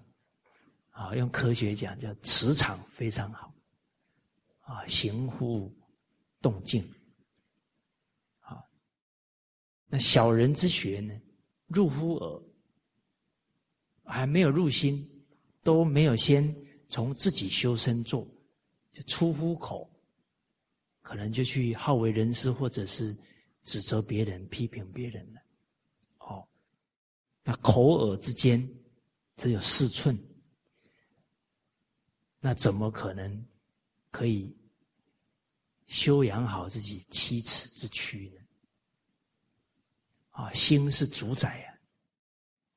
[0.89, 3.54] 啊，用科学讲叫磁场非常好，
[4.60, 5.73] 啊，行乎
[6.41, 6.84] 动静，
[8.41, 8.62] 啊，
[9.88, 11.17] 那小人之学呢，
[11.67, 12.43] 入乎耳，
[14.04, 15.10] 还没有入心，
[15.63, 16.54] 都没有先
[16.89, 18.28] 从自己修身做，
[18.91, 19.89] 就出乎口，
[21.02, 23.15] 可能就去好为人师，或者是
[23.63, 25.41] 指责别人、批评别人了。
[26.19, 26.48] 哦，
[27.43, 28.67] 那口耳之间
[29.36, 30.17] 只有四寸，
[32.39, 33.45] 那怎么可能
[34.12, 34.56] 可以
[35.88, 38.41] 修养好自己七尺之躯呢？
[40.32, 41.80] 啊，心是主宰呀！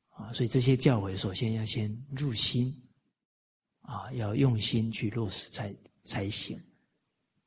[0.08, 2.76] 啊，所以这些教诲首先要先入心，
[3.82, 6.60] 啊，要用心去落实才才行，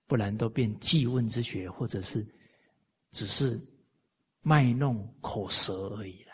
[0.07, 2.25] 不然都变记问之学，或者是
[3.15, 3.57] 只是
[4.41, 6.33] 卖弄口舌而已了。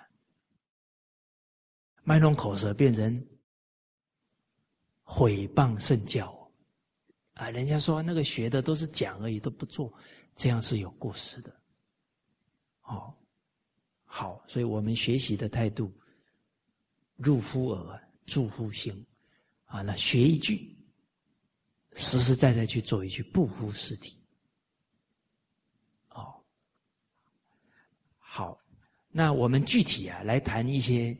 [2.02, 3.24] 卖弄口舌变成
[5.04, 6.52] 毁谤圣教
[7.34, 7.52] 啊！
[7.52, 9.94] 人家说那个学的都是讲而已，都不做，
[10.36, 11.56] 这样是有过失的。
[12.82, 13.16] 哦。
[14.04, 15.94] 好，所以我们学习的态度，
[17.16, 19.06] 入乎耳，住乎心，
[19.66, 20.76] 啊，那学一句，
[21.94, 24.21] 实实在在去做一句，不忽视体。
[28.34, 28.58] 好，
[29.10, 31.14] 那我们具体啊来谈一些，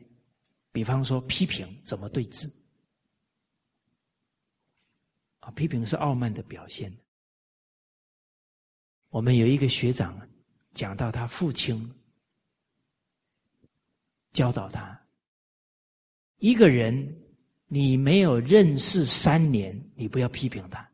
[0.72, 2.50] 比方说批评怎么对治，
[5.40, 6.90] 啊，批评是傲慢的表现。
[9.10, 10.26] 我们有一个学长
[10.72, 11.94] 讲到他父亲。
[14.32, 14.98] 教导他，
[16.38, 17.22] 一个人
[17.66, 20.90] 你没有认识三年，你不要批评他。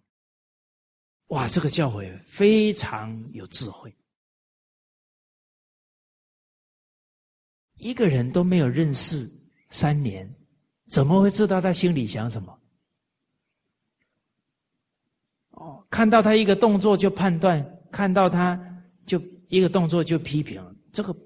[1.28, 3.96] 哇，这个教诲非常有智慧。
[7.78, 9.28] 一个人都没有认识
[9.70, 10.28] 三年，
[10.86, 12.60] 怎么会知道他心里想什么？
[15.50, 18.60] 哦，看到他一个动作就判断，看到他
[19.06, 20.62] 就一个动作就批评，
[20.92, 21.16] 这个。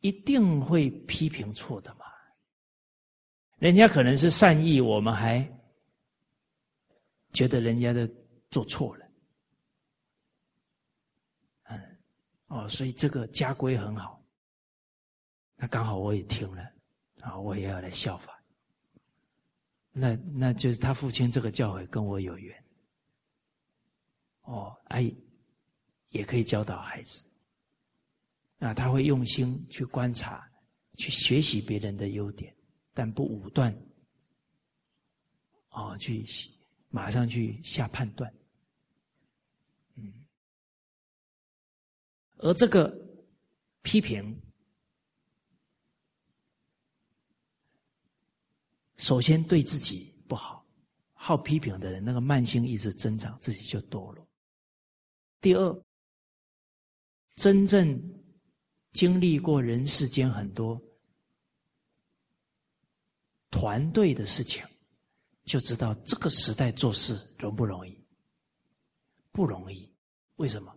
[0.00, 2.04] 一定会批评错的嘛？
[3.58, 5.44] 人家可能是善意，我们还
[7.32, 8.08] 觉得人家的
[8.50, 9.06] 做错了。
[11.64, 11.98] 嗯，
[12.46, 14.22] 哦，所以这个家规很好。
[15.56, 16.62] 那刚好我也听了，
[17.20, 18.40] 啊，我也要来效法。
[19.90, 22.64] 那那就是他父亲这个教诲跟我有缘。
[24.42, 25.10] 哦，哎，
[26.10, 27.24] 也可以教导孩子。
[28.58, 30.50] 啊，他会用心去观察，
[30.98, 32.54] 去学习别人的优点，
[32.94, 33.74] 但不武断，
[35.68, 36.24] 啊，去
[36.88, 38.32] 马上去下判断，
[39.96, 40.24] 嗯，
[42.38, 42.94] 而这个
[43.82, 44.40] 批评，
[48.96, 50.64] 首先对自己不好，
[51.12, 54.26] 好批评的人，那个慢性一直增长，自己就堕落。
[55.40, 55.82] 第二，
[57.34, 58.14] 真正。
[58.92, 60.82] 经历过人世间很多
[63.50, 64.64] 团队的事情，
[65.44, 67.94] 就知道这个时代做事容不容易？
[69.32, 69.86] 不容易。
[70.36, 70.74] 为什么？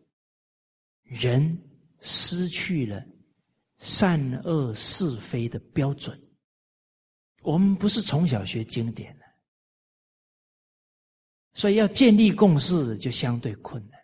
[1.03, 1.57] 人
[2.01, 3.01] 失去了
[3.77, 6.21] 善恶是非的标准。
[7.41, 9.25] 我们不是从小学经典的，
[11.53, 13.99] 所以要建立共识就相对困难。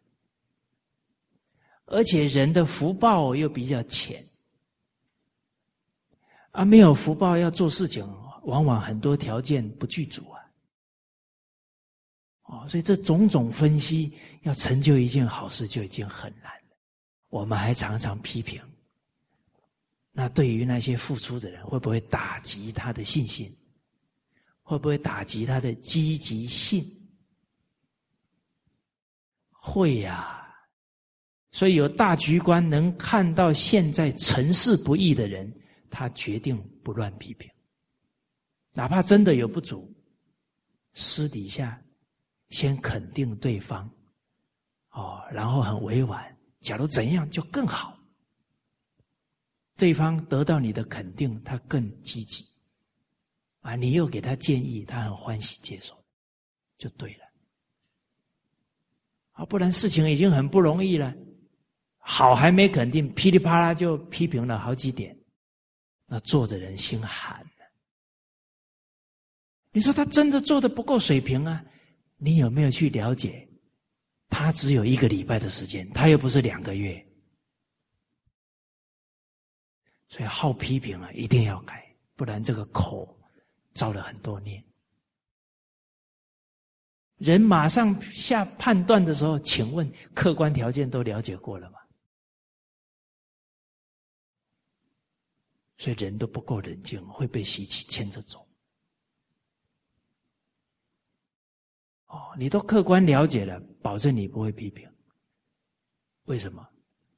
[1.85, 4.25] 而且人的福报又比较浅，
[6.51, 8.03] 啊，没有福报要做事情，
[8.43, 10.41] 往往很多条件不具足啊。
[12.43, 16.75] 哦，所以这种种分析，要成就一件好事就已经很难了。
[17.29, 18.61] 我们还常常批评，
[20.17, 23.53] 那对于那些付出的人，会不会打击他的信心？
[24.61, 26.81] 会不会打击他的积极性？
[29.51, 30.41] 会呀。
[31.51, 35.53] 所以有大局观，能看到现在成事不易的人，
[35.89, 37.51] 他决定不乱批评，
[38.71, 39.93] 哪怕真的有不足，
[40.93, 41.81] 私底下
[42.49, 43.89] 先肯定对方，
[44.91, 47.94] 哦，然后很委婉，假如怎样就更好，
[49.77, 52.45] 对方得到你的肯定，他更积极，
[53.59, 55.93] 啊，你又给他建议，他很欢喜接受，
[56.77, 57.25] 就对了，
[59.31, 61.13] 啊，不然事情已经很不容易了。
[61.97, 65.17] 好还没肯定，噼里啪啦就批评了好几点，
[66.05, 67.43] 那做的人心寒
[69.71, 71.65] 你说他真的做的不够水平啊？
[72.15, 73.45] 你有没有去了解？
[74.29, 77.05] 他只有一个礼拜的时间，他又不是两个月，
[80.07, 83.17] 所以好批评啊，一定要改，不然这个口
[83.73, 84.63] 造了很多孽。
[87.17, 91.79] 人马上下判断的时候，请问客观条件都了解过了吗？
[95.77, 98.47] 所以人都不够冷静，会被习气牵着走。
[102.07, 104.89] 哦，你都客观了解了，保证你不会批评。
[106.25, 106.65] 为什么？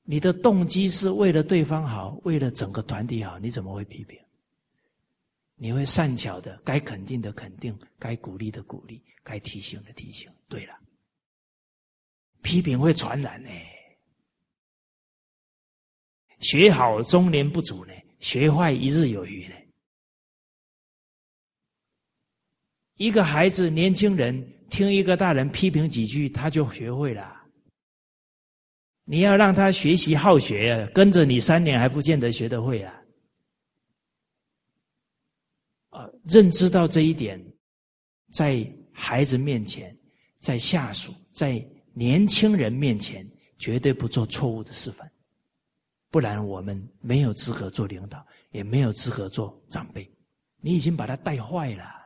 [0.09, 4.17] 你的动机是为了对方好，为了整个团体好，你怎么会批评？
[5.55, 10.31] 你会善巧的，该肯定的肯定，该鼓励的鼓励，该提醒的提醒。
[10.47, 10.73] 对了，
[12.41, 13.49] 批评会传染呢。
[16.39, 19.55] 学好中年不足呢，学坏一日有余呢。
[22.95, 27.36] 一个孩子、年轻人听一个大人批评几句，他就学会了。
[29.09, 32.93] 你要让他学习好学呀，跟着你三年还不见得学得会啊！
[35.91, 37.41] 啊，认知到这一点，
[38.33, 39.97] 在孩子面前，
[40.41, 43.25] 在下属、在年轻人面前，
[43.57, 45.09] 绝对不做错误的示范，
[46.11, 50.05] 不然我们没有资格做领导，也没有资格做长辈。
[50.59, 51.96] 你已经把他带坏了。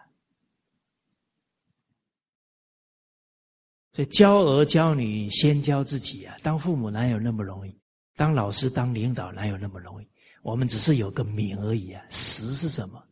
[3.93, 6.37] 所以教儿教女，先教自己啊！
[6.41, 7.77] 当父母哪有那么容易？
[8.15, 10.07] 当老师、当领导哪有那么容易？
[10.41, 12.03] 我们只是有个名而已啊！
[12.09, 13.03] 实是什么？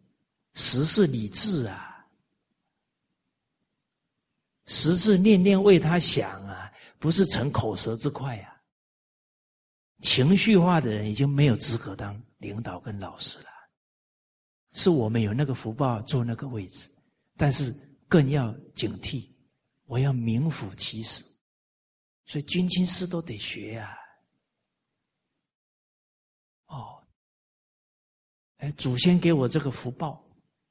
[0.54, 2.06] 实是理智啊！
[4.68, 8.56] 实是念念为他想啊，不是逞口舌之快啊！
[10.02, 13.46] 情绪化的人已经没有资格当领导跟老师了。
[14.72, 16.90] 是我们有那个福报坐那个位置，
[17.36, 17.76] 但是
[18.08, 19.28] 更要警惕。
[19.90, 21.26] 我要名副其实，
[22.28, 23.98] 所以军亲师都得学呀。
[26.68, 27.04] 哦，
[28.58, 30.24] 哎，祖先给我这个福报，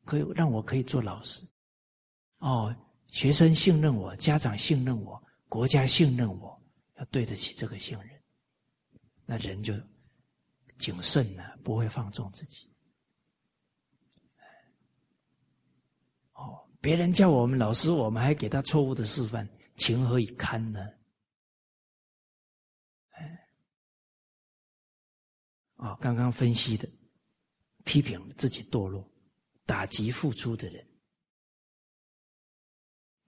[0.05, 1.45] 可以让我可以做老师。
[2.37, 2.73] 哦，
[3.09, 6.63] 学生信任我，家长信任我，国家信任我，
[6.95, 8.23] 要对得起这个信任，
[9.27, 9.75] 那人就
[10.79, 12.73] 谨慎了，不会放纵自己。
[16.89, 20.81] 别人叫我们老师，我们还给他错误的示范，情何以堪呢？
[23.11, 23.47] 哎，
[25.77, 26.89] 啊，刚刚分析的，
[27.85, 29.07] 批评自己堕落、
[29.67, 30.83] 打击付出的人，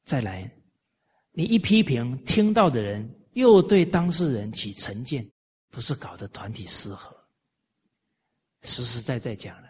[0.04, 0.50] 再来，
[1.32, 5.30] 你一批评，听到的人又对当事人起成见，
[5.68, 7.14] 不是搞得团体失和？
[8.62, 9.68] 实实在在讲了，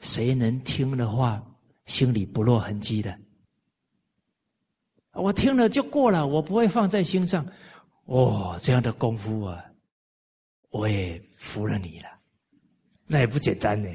[0.00, 1.42] 谁能听的话？
[1.86, 3.18] 心里不落痕迹的，
[5.12, 7.46] 我听了就过了，我不会放在心上。
[8.04, 9.64] 哦，这样的功夫啊，
[10.70, 12.08] 我也服了你了。
[13.06, 13.88] 那也不简单呢。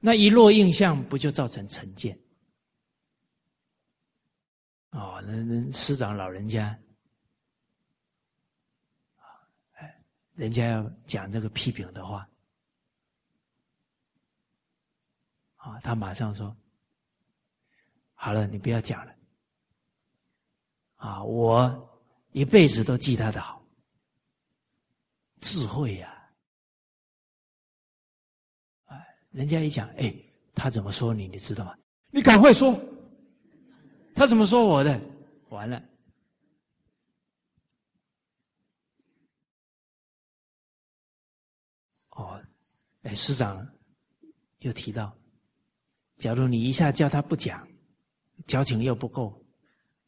[0.00, 2.18] 那一落印象，不就造成成见？
[4.90, 6.78] 哦，那那师长老人家，
[9.72, 10.02] 哎，
[10.34, 12.28] 人家要讲这个批评的话。
[15.62, 16.56] 啊，他马上说
[18.14, 19.14] ：“好了，你不要讲了。
[20.96, 22.02] 啊，我
[22.32, 23.64] 一辈子都记他的好，
[25.40, 26.32] 智慧呀！
[28.86, 30.12] 哎，人家一讲，哎，
[30.52, 31.28] 他怎么说你？
[31.28, 31.78] 你知道吗？
[32.10, 32.76] 你赶快说，
[34.16, 35.00] 他怎么说我的？
[35.50, 35.80] 完了。
[42.10, 42.44] 哦，
[43.02, 43.64] 哎，师长
[44.58, 45.16] 又提到。”
[46.22, 47.66] 假如你一下叫他不讲，
[48.46, 49.44] 交情又不够，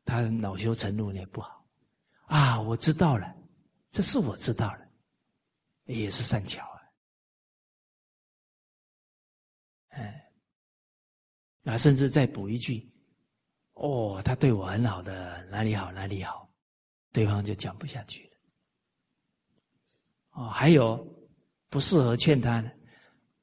[0.05, 1.67] 他恼羞成怒也不好。
[2.27, 3.35] 啊，我知道了，
[3.91, 4.89] 这是我知道了，
[5.87, 6.79] 也是善巧啊。
[9.89, 10.33] 哎，
[11.65, 12.89] 啊，甚至再补一句，
[13.73, 16.49] 哦，他对我很好的，哪里好哪里好，
[17.11, 18.31] 对方就讲不下去了。
[20.31, 21.05] 哦，还有
[21.69, 22.73] 不适合劝他的，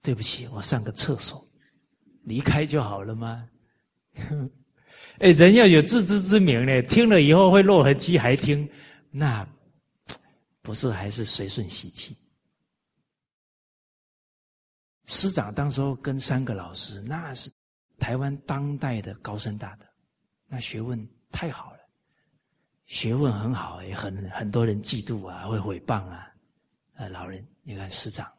[0.02, 1.51] 对不起，我上个厕所。
[2.24, 3.50] 离开就好了吗？
[5.20, 6.82] 哎，人要有自知之明呢。
[6.84, 8.68] 听了以后会落痕迹，还听，
[9.10, 9.48] 那
[10.62, 12.16] 不是还是随顺习气？
[15.06, 17.52] 师长当时候跟三个老师，那是
[18.00, 19.86] 台湾当代的高深大德，
[20.48, 21.80] 那学问太好了，
[22.86, 26.28] 学问很好，也很很多人嫉妒啊，会诽谤啊。
[26.96, 28.32] 呃，老人，你看师长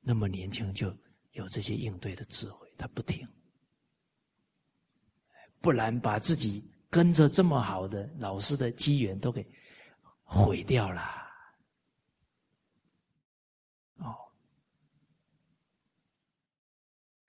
[0.00, 0.94] 那么年轻就
[1.32, 2.65] 有这些应对的智慧。
[2.76, 3.26] 他不听，
[5.60, 9.46] 不然把自己跟着这么好的老师的机缘都给
[10.22, 11.02] 毁掉了。
[13.98, 14.14] 哦，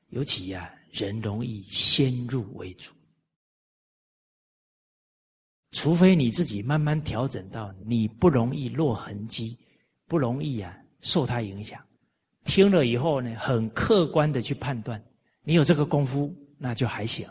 [0.10, 2.93] 尤其呀，人容易先入为主，
[5.72, 9.58] 除非你自己慢慢调整到你不容易落痕迹，
[10.06, 11.86] 不容易啊受他影响，
[12.43, 15.02] 听了以后呢，很客观的去判断。
[15.48, 17.26] 你有这个功夫那就还行。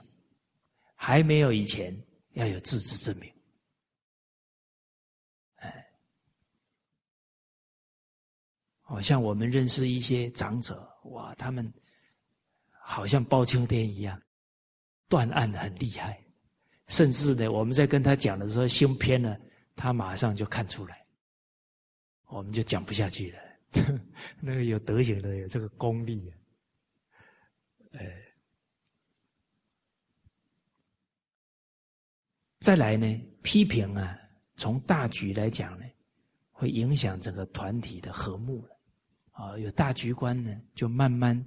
[0.94, 1.94] 还没有以前
[2.32, 3.30] 要有自知之明。
[5.56, 5.86] 哎。
[8.80, 11.70] 好像我们认识一些长者哇他们
[12.70, 14.18] 好像包青天一样
[15.10, 16.18] 断案的很厉害。
[16.86, 19.38] 甚至呢我们在跟他讲的时候心偏了
[19.74, 21.04] 他马上就看出来。
[22.28, 23.38] 我们就讲不下去了。
[24.40, 26.32] 那个有德行的有这个功力
[27.98, 28.22] 哎。
[32.60, 33.06] 再来呢，
[33.42, 34.18] 批评啊，
[34.56, 35.86] 从大局来讲呢，
[36.50, 38.76] 会影响整个团体的和睦了。
[39.30, 41.40] 啊，有大局观呢，就慢慢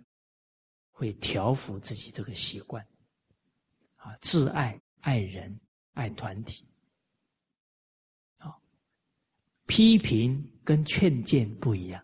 [0.92, 2.86] 会调服自己这个习惯。
[3.98, 5.60] 啊，自爱、爱人、
[5.94, 6.66] 爱团体。
[8.38, 8.56] 啊，
[9.66, 12.02] 批评跟劝谏不一样。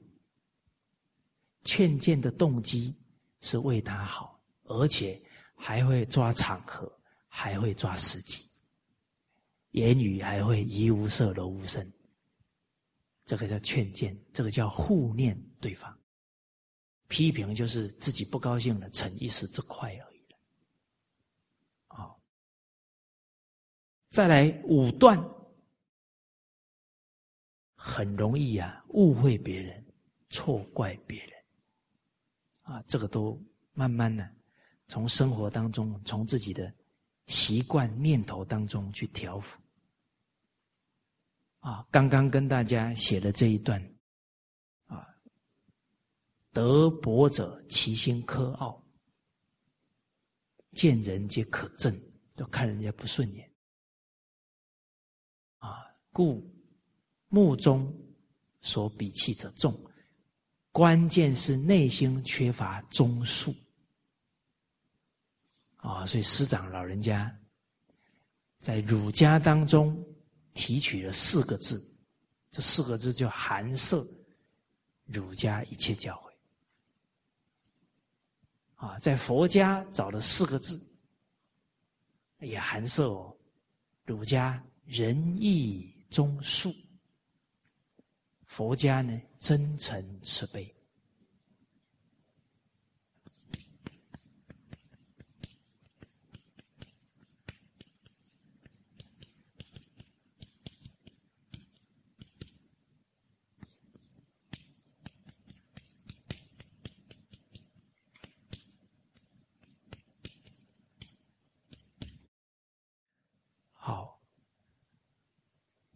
[1.64, 2.94] 劝谏的动机
[3.40, 4.35] 是为他好，
[4.66, 5.22] 而且
[5.56, 6.92] 还会抓场合，
[7.28, 8.44] 还会抓时机。
[9.72, 11.92] 言语还会一无色，柔无声，
[13.26, 15.98] 这个叫劝谏，这个叫护念对方。
[17.08, 20.38] 批评就是自己不高兴了，逞一时之快而已了。
[21.88, 22.20] 好，
[24.10, 25.24] 再来武断，
[27.76, 29.86] 很容易啊误会别人，
[30.30, 31.32] 错怪别人。
[32.64, 33.40] 啊，这个都
[33.74, 34.28] 慢慢的
[34.88, 36.72] 从生活当中，从自己的
[37.28, 39.60] 习惯念头当中去调伏。
[41.60, 43.82] 啊，刚刚跟大家写的这一段，
[44.86, 45.08] 啊，
[46.52, 48.80] 德薄者其心苛傲，
[50.74, 52.00] 见人皆可憎，
[52.36, 53.52] 都看人家不顺眼。
[55.58, 56.48] 啊，故
[57.30, 57.92] 目中
[58.62, 59.76] 所比气者重，
[60.72, 63.52] 关键是内心缺乏忠恕。
[65.88, 67.34] 啊，所以师长老人家
[68.58, 69.96] 在儒家当中。
[70.58, 71.86] 提取了四个字，
[72.50, 74.08] 这四个字就含摄
[75.04, 76.32] 儒家一切教诲。
[78.86, 80.82] 啊，在佛家找了四个字，
[82.40, 83.38] 也含摄哦，
[84.06, 86.74] 儒家仁义忠恕，
[88.46, 90.75] 佛家呢真诚慈悲。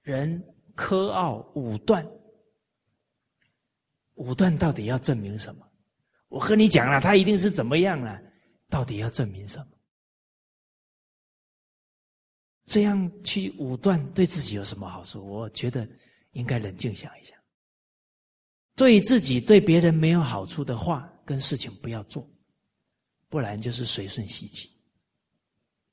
[0.10, 0.44] 人
[0.76, 2.04] 苛傲武断，
[4.16, 5.72] 武断到底要证明什么？
[6.30, 8.20] 我和你讲了，他一定是怎么样了？
[8.70, 9.68] 到底要证明什么？
[12.66, 15.24] 这样去武断对自己有什么好处？
[15.24, 15.88] 我觉得
[16.32, 17.38] 应该冷静想一想。
[18.76, 22.28] 对自己、对别人没有好处的话跟事情不要做，
[23.28, 24.70] 不然就是随顺习气，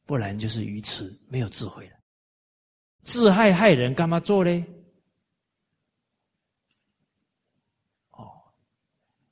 [0.04, 1.95] 不然就是愚痴，没有智慧了。
[3.06, 4.64] 自害害人，干嘛做嘞？
[8.10, 8.26] 哦，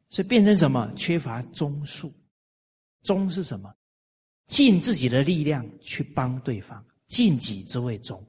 [0.09, 0.93] 所以变成什么？
[0.95, 2.11] 缺乏忠恕。
[3.03, 3.75] 忠是什么？
[4.47, 8.25] 尽自己的力量去帮对方，尽己之谓忠。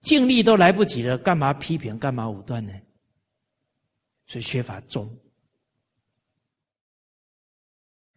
[0.00, 1.98] 尽力都来不及了，干嘛批评？
[1.98, 2.72] 干嘛武断呢？
[4.26, 5.14] 所以缺乏忠。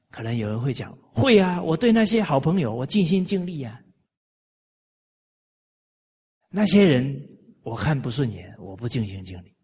[0.10, 3.82] 可能有人会讲：会啊，我对那些好朋友，我尽心尽力啊。
[6.50, 7.30] 那些人
[7.62, 9.56] 我看不顺眼，我不尽心尽力。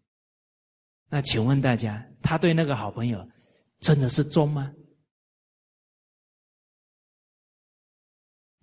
[1.08, 3.28] 那请问大家，他对那个好朋友
[3.80, 4.72] 真的是忠吗？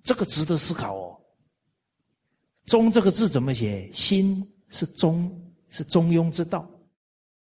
[0.04, 1.20] 这个值得思考哦。
[2.66, 3.92] 忠这个字怎么写？
[3.92, 6.70] 心是忠，是中庸之道。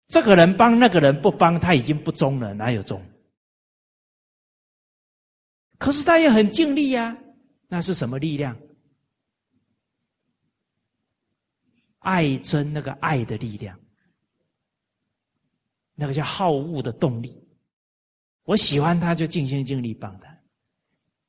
[0.07, 3.01] 这个人帮那个人不帮，他已经不忠了，哪有忠？
[5.77, 7.17] 可是他也很尽力呀，
[7.67, 8.57] 那是什么力量？
[12.01, 13.79] 爱真那个爱的力量，
[15.95, 17.41] 那个叫好恶的动力。
[18.43, 20.37] 我喜欢他，就尽心尽力帮他。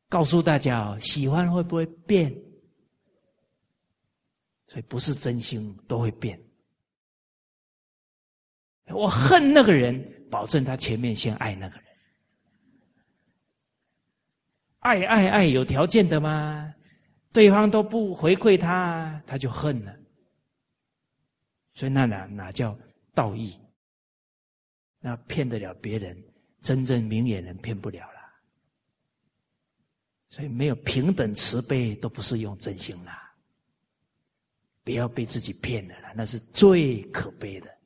[0.09, 2.35] 告诉大家哦，喜欢会不会变？
[4.67, 6.39] 所以不是真心都会变。
[8.87, 11.85] 我恨那个人，保证他前面先爱那个人。
[14.81, 16.75] 爱爱爱有条件的吗？
[17.33, 19.97] 对方都不回馈他，他就恨了。
[21.75, 22.79] 所以那哪哪叫
[23.15, 23.59] 道义？
[25.01, 26.17] 那骗得了别人，
[26.61, 28.21] 真正明眼人骗不了了。
[30.29, 33.35] 所以没有平等慈悲，都不是用真心啦。
[34.85, 37.79] 不要被自己骗了啦，那是最可悲的。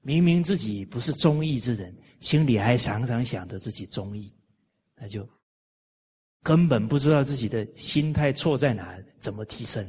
[0.00, 4.34] 明明自己不是忠义之人，心里还常常想着自己忠义，
[4.94, 5.28] 那就
[6.42, 9.84] 根本不知道自己的心态错在哪，怎么提升？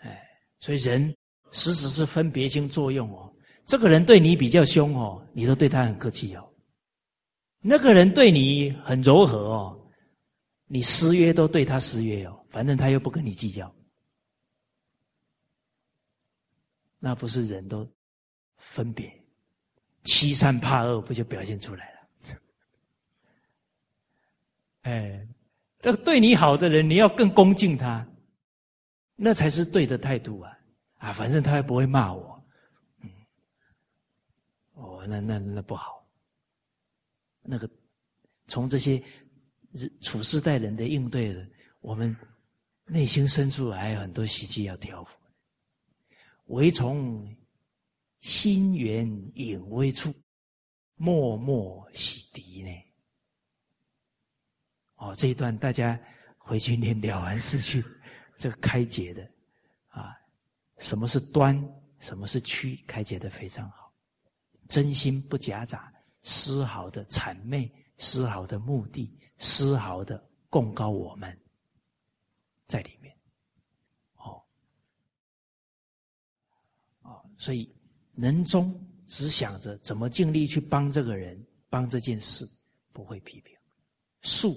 [0.00, 0.26] 哎，
[0.60, 1.14] 所以人
[1.50, 3.32] 时时是分别心作用哦。
[3.66, 6.42] 这个人对你比较凶哦，你都对他很客气哦；
[7.60, 9.90] 那个人对你很柔和哦，
[10.66, 13.72] 你失约都对他失约哦，反正他又不跟你计较。
[16.98, 17.88] 那不是人都
[18.58, 19.10] 分别
[20.04, 22.38] 欺善怕恶，不就表现出来了？
[24.82, 25.26] 哎，
[25.80, 28.06] 那个对你好的人，你要更恭敬他，
[29.22, 30.58] 那才是对的态度啊！
[30.94, 32.42] 啊，反正他也不会骂我，
[33.02, 33.10] 嗯，
[34.72, 36.08] 哦，那那那不好。
[37.42, 37.68] 那个
[38.46, 39.02] 从这些
[40.00, 41.46] 处事待人的应对的，
[41.80, 42.16] 我们
[42.86, 45.14] 内心深处还有很多习气要调伏。
[46.46, 47.36] 唯从
[48.20, 50.14] 心源隐微处，
[50.94, 52.84] 默默洗涤呢。
[54.94, 56.00] 哦，这一段大家
[56.38, 57.84] 回去念了完事去，
[58.40, 59.30] 这个开解的
[59.88, 60.18] 啊，
[60.78, 61.62] 什么是端，
[61.98, 63.92] 什么是曲，开解的非常好。
[64.66, 71.38] 真心不夹杂，丝毫的谄媚，丝毫的目的，丝毫的供高我们，
[72.66, 73.14] 在里面
[74.14, 74.42] 哦。
[77.36, 77.70] 所以，
[78.14, 78.74] 人中
[79.06, 82.48] 只想着怎么尽力去帮这个人、帮这件事，
[82.90, 83.54] 不会批评，
[84.22, 84.56] 恕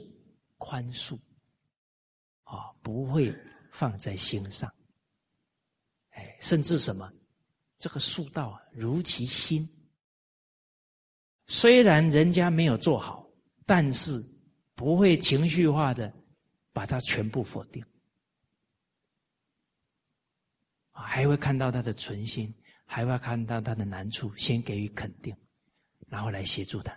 [0.58, 1.20] 宽恕，
[2.44, 3.30] 啊，不会
[3.74, 4.74] 放在心上。
[6.12, 7.12] 哎，甚至什么，
[7.78, 9.68] 这个恕道啊，如其心。
[11.48, 13.28] 虽然人家没有做好，
[13.66, 14.24] 但是
[14.76, 16.14] 不会情绪化的
[16.72, 17.84] 把它全部否定，
[20.92, 22.54] 啊，还会看到他的存心。
[22.86, 25.36] 还会看到他的难处，先给予肯定，
[26.10, 26.96] 然后来协助他。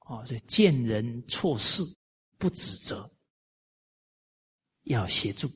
[0.00, 1.82] 哦，所以见人错事
[2.38, 3.10] 不指责，
[4.86, 5.48] 要协助。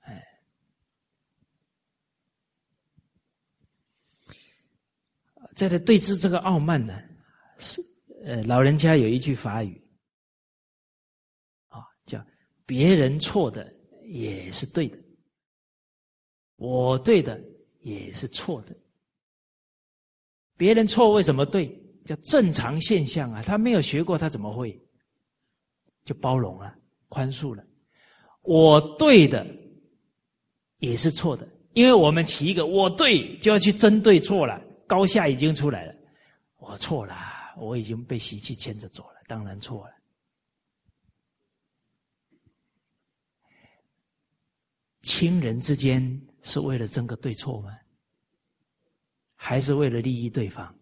[0.00, 0.22] 哎，
[5.54, 7.00] 在这对峙这个傲慢呢，
[7.58, 7.80] 是
[8.24, 9.82] 呃，老人家有一句法语，
[11.68, 12.24] 啊，叫
[12.66, 13.72] 别人错的
[14.04, 14.98] 也是对的。
[16.56, 17.42] 我对的
[17.80, 18.76] 也是错的，
[20.56, 21.80] 别人错为什么对？
[22.04, 23.40] 叫正常现象啊！
[23.42, 24.76] 他没有学过，他怎么会？
[26.04, 26.76] 就包容了，
[27.12, 27.62] 宽恕了。
[28.40, 29.46] 我对的
[30.78, 34.58] 也是错的，因为我们起一个我对，就要去针对错了。
[34.86, 35.94] 高下已经出来了，
[36.56, 37.14] 我错了，
[37.58, 39.94] 我已经被习气牵着走了，当然错了。
[45.02, 46.00] 亲人之间。
[46.44, 47.70] 是为了争个对错吗？
[49.36, 50.76] 还是为了利益对方？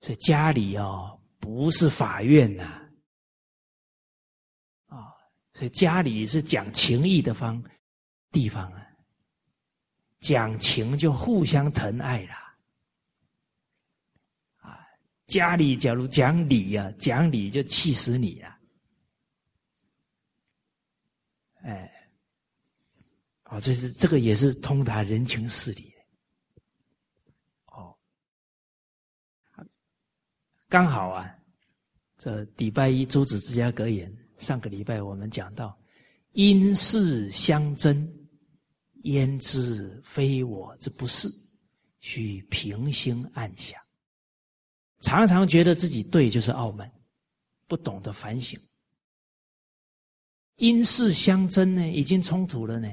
[0.00, 2.83] 所以家里哦，不是法院呐，
[5.54, 7.62] 所以家里是讲情义的方
[8.30, 8.86] 地方啊，
[10.20, 12.56] 讲情就互相疼爱啦，
[14.58, 14.86] 啊，
[15.26, 18.60] 家里假如讲理呀，讲理就气死你呀，
[21.62, 21.90] 哎。
[23.44, 25.94] 啊，这是这个也是通达人情事理
[27.66, 27.96] 哦。
[30.66, 31.38] 刚好啊，
[32.16, 35.78] 这礼拜一诸子之家格言，上个礼拜我们讲到，
[36.32, 38.12] 因事相争，
[39.04, 41.28] 焉知非我之不是？
[42.00, 43.80] 需平心暗想。
[45.00, 46.92] 常常觉得自己对，就是傲慢，
[47.66, 48.60] 不懂得反省。
[50.56, 52.88] 因事相争呢，已经冲突了呢。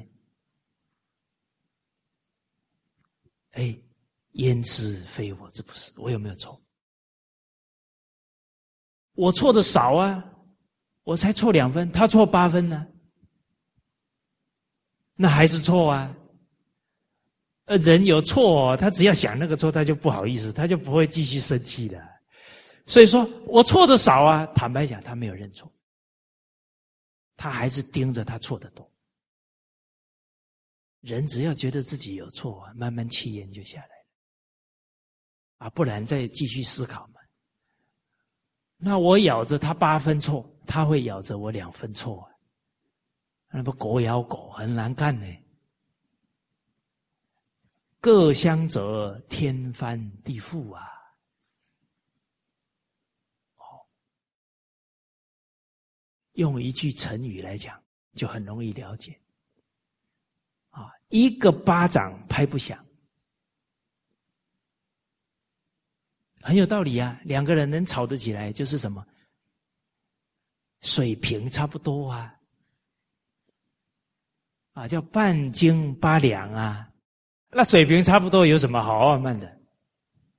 [3.52, 3.78] 哎，
[4.32, 5.92] 焉知非我之不是？
[5.98, 6.62] 我有没有错？
[9.14, 10.24] 我错的少啊，
[11.04, 12.88] 我才错两分，他错八分呢，
[15.16, 16.16] 那还是错啊。
[17.66, 22.02] 呃，人有错，他只要想那个错，他就不好意思，他就不会继续生气的。
[22.86, 25.72] 所以说我错的少啊，坦白讲，他没有认错，
[27.38, 28.92] 他还是盯着他错的多。
[31.00, 34.06] 人只要觉得自己有错啊，慢慢气焰就下来了，
[35.60, 37.22] 啊，不然再继续思考嘛。
[38.78, 42.30] 那我咬着他八分错，他会咬着我两分错，
[43.50, 45.26] 那不狗咬狗很难干呢。
[48.00, 50.90] 各相则天翻地覆啊！
[53.58, 53.86] 哦，
[56.32, 57.80] 用一句成语来讲，
[58.16, 59.20] 就很容易了解。
[60.72, 62.84] 啊，一个巴掌拍不响，
[66.42, 67.20] 很有道理啊。
[67.26, 69.06] 两个人能吵得起来，就是什么
[70.82, 72.36] 水平差不多啊，
[74.74, 76.88] 啊，叫半斤八两啊。
[77.50, 79.60] 那水平差不多，有什么好傲慢的？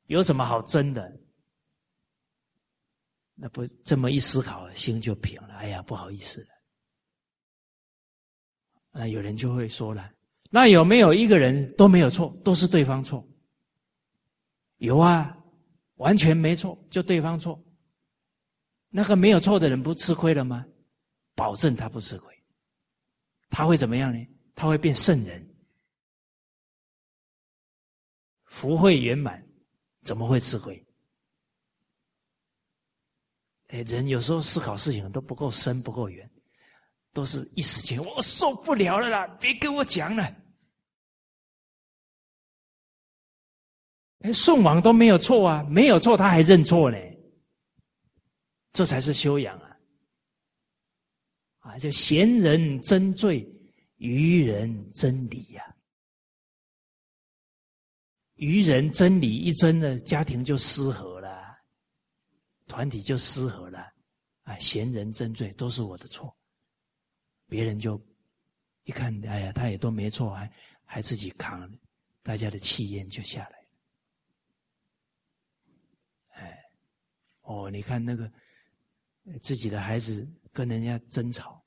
[0.07, 1.20] 有什么好争的？
[3.34, 5.55] 那不这么一思考，心就平了。
[5.55, 6.49] 哎呀，不好意思了。
[9.01, 10.12] 啊，有人就会说了：
[10.51, 13.26] 那有没有一个人都没有错，都是对方错？
[14.78, 15.36] 有啊，
[15.95, 17.62] 完全没错，就对方错。
[18.95, 20.64] 那个没有错的人不吃亏了吗？
[21.34, 22.45] 保证他不吃亏。
[23.49, 24.22] 他会怎么样呢？
[24.55, 25.49] 他会变圣人。
[28.45, 29.43] 福慧圆满，
[30.03, 30.86] 怎么会吃亏？
[33.68, 36.30] 哎，人有时候思考事情都不够深、不够远，
[37.14, 39.26] 都是一时间，我受不了了啦！
[39.40, 40.22] 别跟我讲了。
[44.20, 46.99] 哎，宋王都没有错啊，没有错他还认错呢，
[48.72, 49.78] 这才是修养啊！
[51.58, 53.46] 啊，叫贤人真罪，
[53.96, 55.76] 愚人真理呀。
[58.34, 61.56] 愚人真理一真呢，家庭就失和了，
[62.66, 63.92] 团体就失和了，
[64.42, 66.34] 啊，贤人真罪都是我的错，
[67.46, 68.00] 别人就
[68.84, 70.50] 一看，哎呀，他也都没错，还
[70.84, 71.70] 还自己扛，
[72.22, 73.66] 大家的气焰就下来，
[76.30, 76.64] 哎，
[77.42, 78.28] 哦，你看那个
[79.42, 81.64] 自己的孩子跟人家争吵，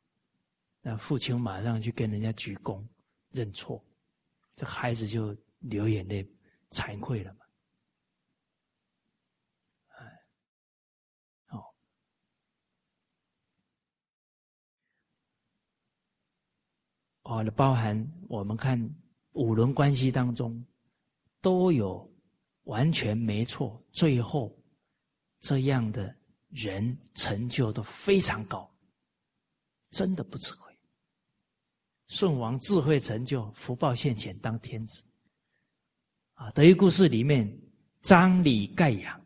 [0.82, 2.84] 那父亲马上去跟人家鞠躬
[3.32, 3.84] 认错，
[4.56, 6.26] 这孩子就流眼泪。
[6.72, 7.46] 惭愧了嘛？
[9.94, 10.24] 哎，
[11.50, 11.64] 哦，
[17.22, 18.78] 哦，包含我们看
[19.34, 20.66] 五伦关系当中，
[21.40, 22.12] 都有
[22.64, 24.54] 完全没错，最后
[25.40, 26.14] 这样的
[26.56, 28.74] 人成就都非常高，
[29.92, 30.74] 真的不吃亏。
[32.08, 35.06] 舜王智慧成就，福报现前，当天子。
[36.36, 37.46] 啊，德育故事里面，
[38.02, 39.26] 张李盖养，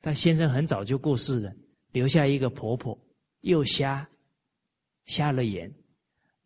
[0.00, 1.54] 他先生很早就过世了，
[1.90, 2.98] 留下一个婆婆，
[3.40, 4.08] 又瞎，
[5.04, 5.70] 瞎了眼，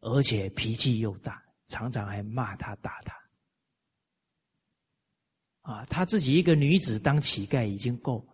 [0.00, 3.14] 而且脾气又大，常常还骂他打他。
[5.60, 8.26] 啊，他自己一个女子当乞丐已经够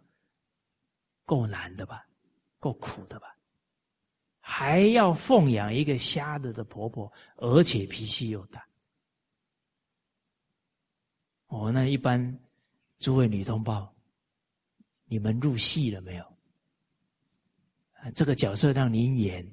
[1.28, 2.08] 够难的吧，
[2.58, 3.36] 够苦的吧，
[4.40, 8.66] 还要奉养一个瞎子的婆婆，而且脾气又大。
[11.48, 12.18] 哦，那一般
[12.98, 13.94] 诸位女同胞，
[15.04, 16.24] 你们入戏了没有？
[17.92, 19.46] 啊，这个角色让你演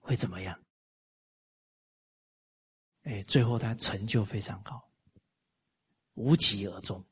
[0.00, 0.60] 会怎么样？
[3.04, 4.84] 哎，最后他成就非常高，
[6.14, 7.04] 无疾而终，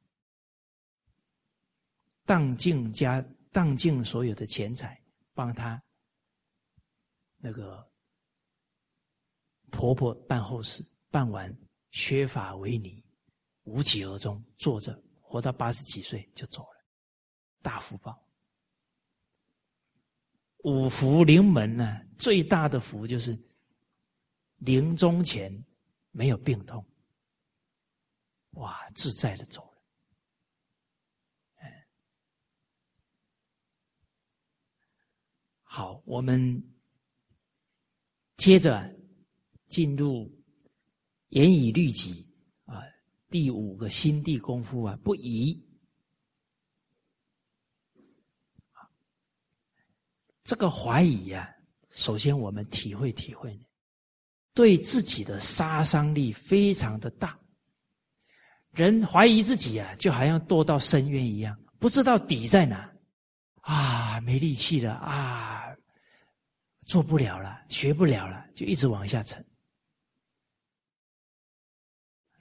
[2.24, 5.00] 荡尽家当尽所有的钱财，
[5.34, 5.80] 帮他
[7.36, 7.88] 那个
[9.70, 11.56] 婆婆办后事，办完
[11.90, 13.00] 削发为尼。
[13.64, 16.84] 无疾而终，坐着活到八十几岁就走了，
[17.60, 18.20] 大福报。
[20.64, 23.40] 五福临门呢，最大的福就是
[24.56, 25.64] 临终前
[26.10, 26.84] 没有病痛，
[28.54, 29.82] 哇，自在的走了。
[31.58, 31.86] 哎，
[35.74, 36.62] 好，我们
[38.36, 38.94] 接着
[39.68, 40.30] 进入
[41.30, 42.28] 严以律己
[42.66, 42.82] 啊。
[43.30, 45.58] 第五个心地功夫啊，不疑。
[50.44, 51.50] 这个怀疑呀，
[51.88, 53.58] 首先我们体会体会，
[54.52, 57.40] 对自己的杀伤力非常的大。
[58.72, 62.92] 人怀疑自己啊，就好像堕到深渊一样，不知道底在哪，
[63.62, 65.51] 啊，没力气了啊，
[66.92, 69.42] 做不了了，学不了了，就一直往下沉。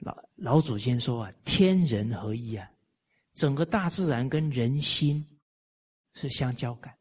[0.00, 2.70] 老老祖先说啊，天人合一啊，
[3.32, 5.26] 整个大自然跟人心
[6.12, 6.94] 是相交感。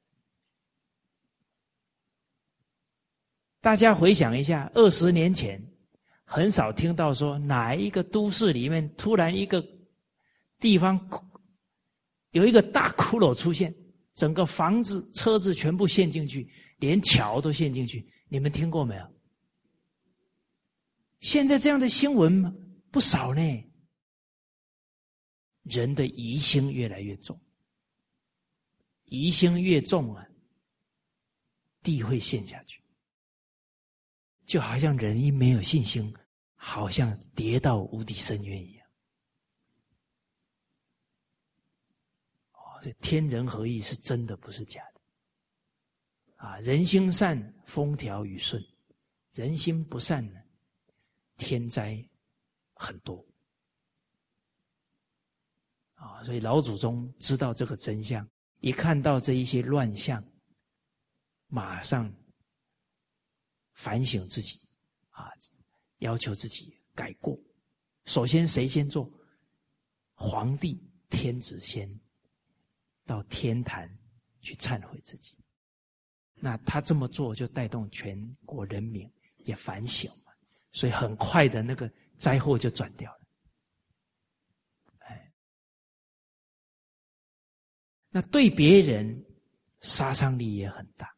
[3.59, 5.61] 大家回想一下，二十年前
[6.23, 9.61] 很少听到说哪一个都市里面突然一个
[10.57, 10.97] 地方
[12.29, 13.75] 有一个大骷髅出现，
[14.15, 16.49] 整个房子、车子全部陷进去，
[16.81, 18.05] 连桥都陷进去。
[18.27, 19.15] 你们听过没有？
[21.19, 22.43] 现在这样的新闻？
[22.89, 23.41] 不少呢，
[25.61, 27.39] 人的疑心越来越重，
[29.05, 30.27] 疑心越重啊，
[31.83, 32.83] 地会陷下去。
[34.45, 36.13] 就好像人一没有信心，
[36.55, 38.87] 好像跌到无底深渊一样。
[42.53, 44.90] 哦，这天人合一是真的，不是假的。
[46.41, 47.37] 啊，人心善，
[47.67, 48.59] 风调雨顺；
[49.31, 50.41] 人心不善呢，
[51.37, 52.03] 天灾
[52.73, 53.23] 很多。
[55.93, 58.27] 啊，所以老祖宗知道这个真相，
[58.59, 60.23] 一看到这一些乱象，
[61.45, 62.11] 马上
[63.73, 64.67] 反省自己，
[65.11, 65.29] 啊，
[65.99, 67.39] 要求自己改过。
[68.05, 69.07] 首先，谁先做？
[70.15, 71.87] 皇帝、天子先
[73.05, 73.87] 到天坛
[74.41, 75.37] 去忏悔自己。
[76.43, 80.33] 那他这么做，就带动全国人民也反省嘛，
[80.71, 81.87] 所以很快的那个
[82.17, 83.27] 灾祸就转掉了。
[85.01, 85.31] 哎，
[88.09, 89.23] 那对别人
[89.81, 91.15] 杀伤力也很大，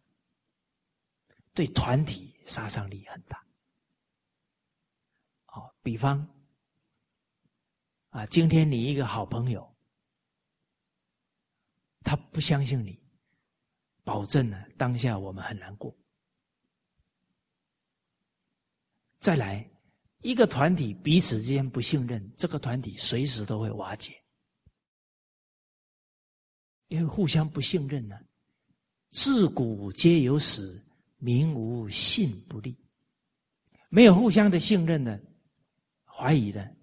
[1.54, 3.42] 对团体杀伤力很大。
[5.46, 6.28] 好，比方
[8.10, 9.74] 啊，今天你一个好朋友，
[12.02, 13.02] 他不相信你。
[14.04, 15.96] 保证呢，当下我们很难过。
[19.20, 19.66] 再来，
[20.22, 24.22] 一个团体彼此之间不信任，这个团体随时都会瓦解，
[26.90, 28.20] 因为互相不信任呢。
[29.12, 30.84] 自古皆有死，
[31.20, 32.76] 民无信不立。
[33.90, 35.20] 没有互相的信任呢，
[36.04, 36.76] 怀疑的，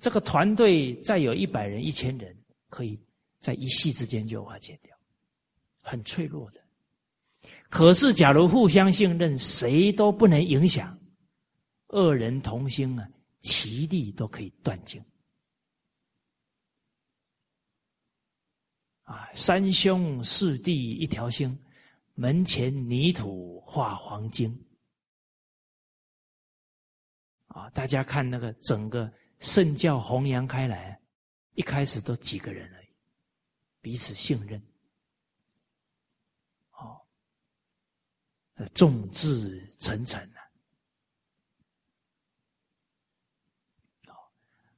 [0.00, 2.36] 这个团队再有一百人、一千人，
[2.68, 3.00] 可以
[3.38, 4.97] 在一夕之间就瓦解掉。
[5.80, 6.62] 很脆弱的，
[7.70, 10.98] 可是假如互相信任，谁都不能影响，
[11.88, 13.08] 二人同心啊，
[13.40, 15.02] 其利都可以断尽。
[19.04, 21.58] 啊，三兄四弟一条心，
[22.14, 24.54] 门前泥土化黄金。
[27.46, 31.00] 啊，大家看那个整个圣教弘扬开来，
[31.54, 32.88] 一开始都几个人而已，
[33.80, 34.62] 彼此信任。
[38.74, 40.40] 众志成城啊！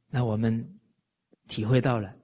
[0.08, 0.80] 那我们
[1.48, 2.14] 体会到了，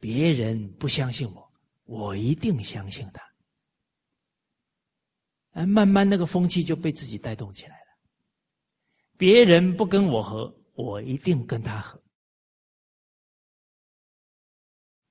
[0.00, 1.52] 别人不相信我，
[1.84, 3.22] 我一定相信他。
[5.52, 7.86] 哎，慢慢那个风气就被自己带动起来了。
[9.16, 12.02] 别人不跟我合，我一定跟他合。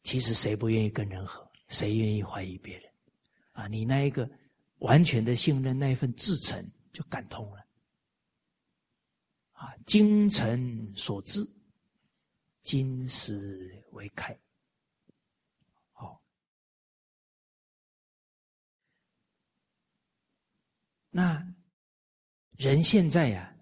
[0.03, 1.49] 其实谁不愿意跟人合？
[1.67, 2.91] 谁愿意怀疑别人？
[3.53, 4.30] 啊，你那一个。
[4.82, 7.67] 完全的信任，那一份至诚就感通了。
[9.51, 11.47] 啊，精诚所至，
[12.63, 14.36] 金石为开。
[15.91, 16.19] 好，
[21.11, 21.45] 那
[22.57, 23.55] 人现在呀，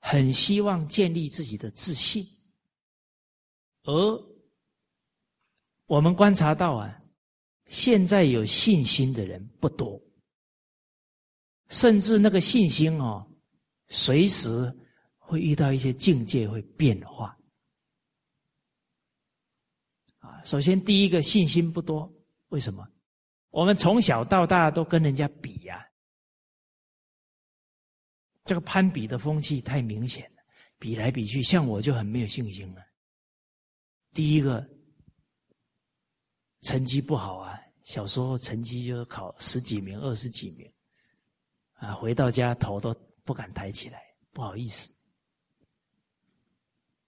[0.00, 2.26] 很希望建立自己的自信，
[3.84, 3.92] 而
[5.86, 6.98] 我们观察到啊。
[7.72, 9.98] 现在有信心的人不多，
[11.68, 13.26] 甚至那个信心哦，
[13.88, 14.70] 随时
[15.16, 17.34] 会遇到一些境界会变化。
[20.18, 22.12] 啊，首先第一个信心不多，
[22.48, 22.86] 为什么？
[23.48, 25.82] 我们从小到大都跟人家比呀，
[28.44, 30.42] 这个攀比的风气太明显了，
[30.78, 32.82] 比来比去，像我就很没有信心了。
[34.12, 34.68] 第一个。
[36.62, 40.72] 成绩不好啊，小时候成绩就考十几名、二十几名，
[41.74, 42.94] 啊，回到家头都
[43.24, 44.00] 不敢抬起来，
[44.32, 44.92] 不好意思。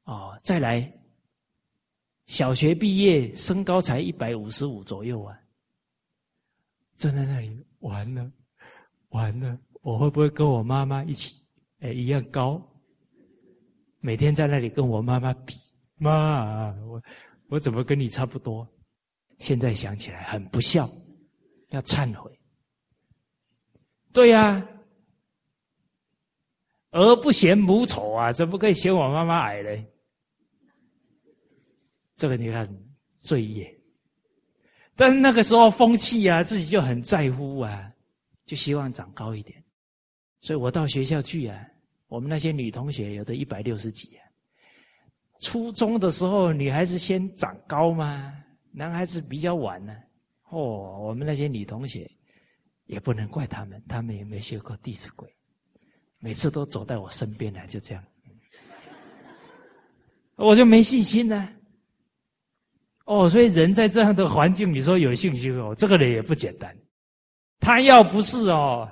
[0.05, 0.93] 哦，再来，
[2.27, 5.41] 小学毕业身高才一百五十五左右啊，
[6.97, 8.31] 站在那里完了，
[9.11, 11.35] 完了，我会不会跟我妈妈一起，
[11.79, 12.61] 哎，一样高？
[14.01, 15.55] 每天在那里跟我妈妈比，
[15.95, 17.01] 妈，我
[17.49, 18.69] 我怎么跟你差不多？
[19.39, 20.89] 现在想起来很不孝，
[21.69, 22.31] 要忏悔。
[24.13, 24.67] 对呀，
[26.91, 29.85] 儿不嫌母丑啊，怎么可以嫌我妈妈矮呢？
[32.17, 32.69] 这个你看
[33.17, 33.77] 罪业。
[34.95, 37.93] 但是那个时候风气啊，自己就很在乎啊，
[38.47, 39.61] 就希望长高一点。
[40.41, 41.67] 所以我到学校去啊，
[42.07, 44.23] 我们那些女同学有的一百六十几啊。
[45.41, 48.33] 初中的时候，女孩子先长高吗？
[48.77, 49.97] 男孩子比较晚呢，
[50.51, 52.11] 哦，我们那些女同学
[52.87, 55.29] 也不能怪他们，他们也没学过《弟子规》，
[56.19, 58.05] 每次都走在我身边来，就这样，
[60.35, 61.49] 我就没信心呢。
[63.05, 66.77] 哦，所以人在这样的环境，你说有信心哦，这个人也不简单。
[67.61, 68.91] 他要不是哦，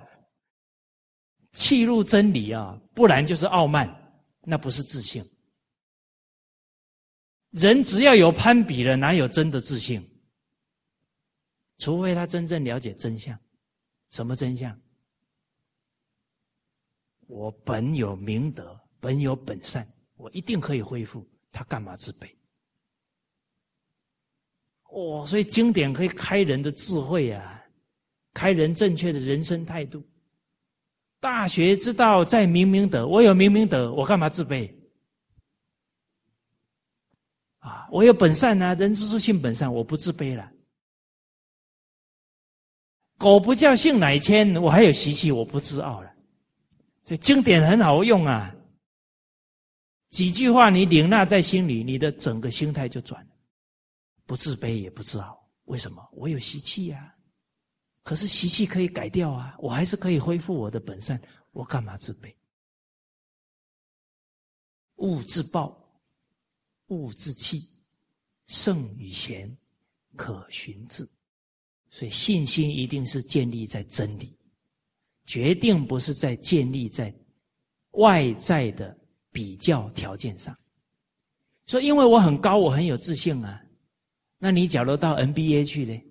[1.53, 3.93] 弃入真理啊，不然就是傲慢，
[4.43, 5.29] 那不是自信。
[7.53, 10.07] 人只要有攀比了，哪有真的自信？
[11.79, 13.39] 除非他真正了解真相。
[14.11, 14.79] 什么真相？
[17.27, 19.87] 我本有明德，本有本善，
[20.17, 21.27] 我一定可以恢复。
[21.51, 22.31] 他干嘛自卑？
[24.91, 27.63] 哦，所以经典可以开人的智慧啊，
[28.35, 30.03] 开人正确的人生态度。
[31.21, 34.71] 大学之道在明明德，我有明明德，我干嘛自卑？
[37.63, 40.51] 啊，我有本善啊，人之初性本善，我不自卑了。
[43.19, 46.13] 狗不叫性乃迁，我还有习气，我不自傲了。
[47.07, 48.53] 所以经典很好用啊，
[50.11, 53.31] 几句话你领纳在心里，你的整个心态就转了，
[54.27, 55.49] 不自卑也不自傲。
[55.67, 56.05] 为什么？
[56.13, 57.15] 我有习气呀。
[58.03, 62.35] 可是习气可以改掉啊，我还是可以恢复我的本善，我干嘛自卑？
[64.97, 65.82] 物自暴，
[66.93, 67.69] 物自弃，
[68.47, 69.57] 圣与贤，
[70.15, 71.09] 可循之。
[71.91, 74.37] 所以信心一定是建立在真理，
[75.27, 77.15] 决定不是在建立在
[77.93, 78.97] 外在的
[79.31, 80.57] 比较条件上。
[81.67, 83.63] 说因为我很高，我很有自信啊，
[84.39, 86.03] 那你假如到 NBA 去呢？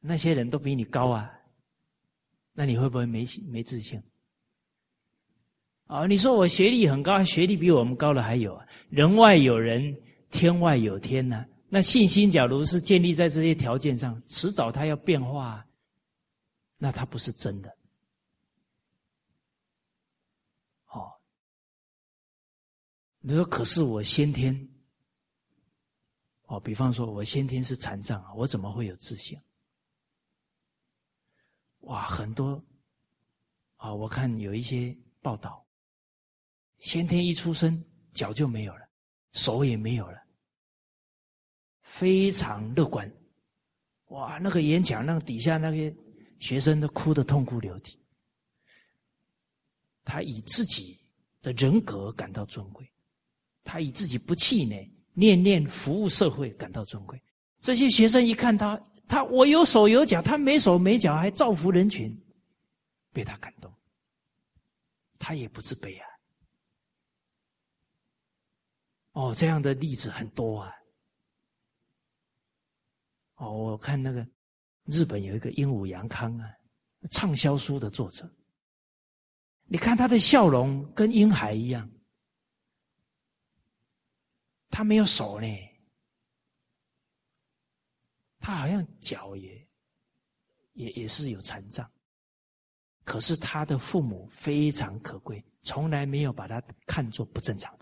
[0.00, 1.32] 那些人都比你高啊，
[2.52, 4.02] 那你会不会没没自信？
[5.86, 9.94] 啊，你说我学历很高，学历比我们高的还有啊，人外有人，
[10.30, 11.44] 天外有天呢。
[11.68, 15.66] 那信心假如是建立在这些条件上，迟早它要变化，
[16.78, 17.76] 那它不是真的。
[20.86, 21.12] 哦，
[23.20, 24.68] 你说可是我先天，
[26.46, 29.38] 哦，比方说我先天是残障啊，我怎么会有自信？
[31.80, 32.62] 哇，很多
[33.76, 33.92] 啊！
[33.92, 35.61] 我看有一些报道，
[36.82, 37.80] 先天一出生
[38.12, 38.88] 脚就没有了，
[39.32, 40.18] 手也没有了，
[41.82, 43.08] 非常乐观。
[44.06, 45.94] 哇，那个演讲，让底下那些
[46.40, 47.96] 学生都哭得痛哭流涕。
[50.04, 50.98] 他以自己
[51.40, 52.84] 的人格感到尊贵，
[53.62, 57.22] 他以自己不气馁、念念服务社会感到尊贵。
[57.60, 58.78] 这些学生一看他。
[59.08, 62.18] 他我有手有脚，他没手没脚还造福人群，
[63.12, 63.70] 被他感动，
[65.18, 66.06] 他也不自卑啊。
[69.12, 70.72] 哦，这样的例子很多啊。
[73.36, 74.26] 哦，我看那个
[74.84, 76.48] 日本有一个鹦鹉杨康啊，
[77.10, 78.30] 畅销书的作者，
[79.64, 81.90] 你看他的笑容跟婴孩一样，
[84.70, 85.46] 他没有手呢。
[88.38, 89.68] 他好像脚也，
[90.72, 91.88] 也也是有残障，
[93.04, 97.72] 可是他的父母非常可贵，从来没有把他看作不正常，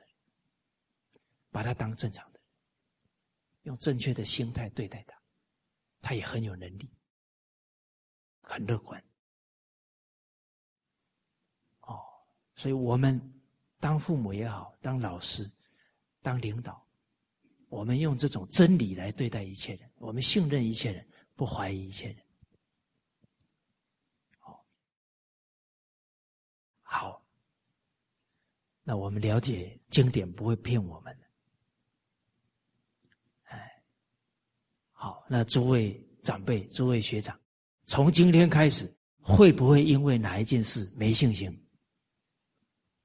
[1.51, 2.40] 把他当正常的，
[3.62, 5.20] 用正确的心态对待他，
[6.01, 6.90] 他也很有能力，
[8.40, 9.03] 很乐观。
[11.80, 12.01] 哦，
[12.55, 13.20] 所以我们
[13.78, 15.51] 当父母也好，当老师，
[16.22, 16.86] 当领导。
[17.68, 22.26] 我们用这种真理来对待一切人，我们信任一切人，不怀疑一切人。
[24.38, 24.66] 好，
[26.82, 27.24] 好，
[28.82, 31.30] 那我们了解经典不会骗我们的。
[35.03, 37.34] 好，那诸位长辈、诸位学长，
[37.86, 38.86] 从今天开始，
[39.22, 41.51] 会不会因为哪一件事没信心？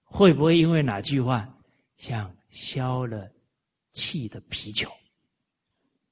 [0.03, 1.47] 会不会因为哪句话
[1.95, 3.31] 像消了？
[3.93, 4.91] 气的皮球，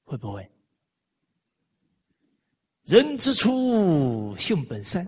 [0.04, 0.50] 会不会？
[2.84, 5.06] 人之初，性本善，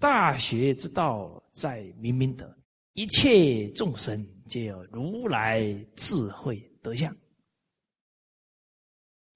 [0.00, 2.50] 大学之道在明明德，
[2.94, 5.62] 一切众生皆有如来
[5.94, 7.14] 智慧德相。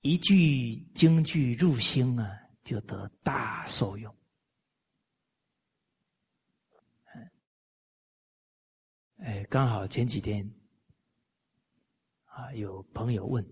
[0.03, 4.15] 一句京剧入心啊，就得大受用。
[9.19, 10.51] 哎，刚好前几天。
[12.25, 13.45] 啊，有朋友问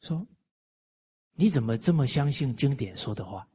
[0.00, 0.26] 说
[1.34, 3.46] ：“你怎么这么相信经典说的话？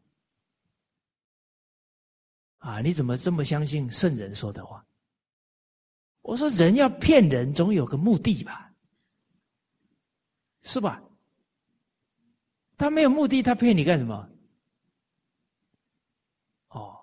[2.60, 4.86] 啊，你怎么这么相信圣人说的话？”
[6.22, 8.66] 我说：“人要骗人，总有个目的吧，
[10.64, 11.01] 是吧？
[12.78, 14.30] 他没有目的，他骗你干什么？
[16.70, 16.97] 哦，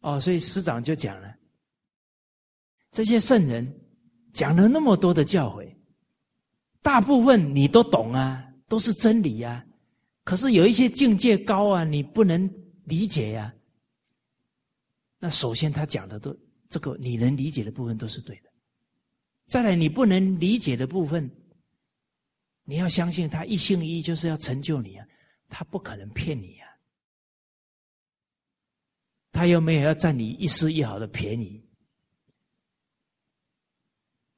[0.00, 1.36] 哦，所以师长就讲了，
[2.90, 3.70] 这些圣人。”
[4.32, 5.70] 讲了那么多的教诲，
[6.80, 9.62] 大部分你都懂啊，都是真理啊。
[10.24, 12.50] 可是有一些境界高啊，你不能
[12.84, 13.54] 理解呀。
[15.18, 16.34] 那首先他讲的都
[16.70, 18.50] 这个你能理解的部分都是对的，
[19.48, 21.30] 再来你不能理解的部分，
[22.64, 25.06] 你要相信他一心一意就是要成就你啊，
[25.48, 26.68] 他不可能骗你啊，
[29.32, 31.62] 他又没有要占你一丝一毫的便宜。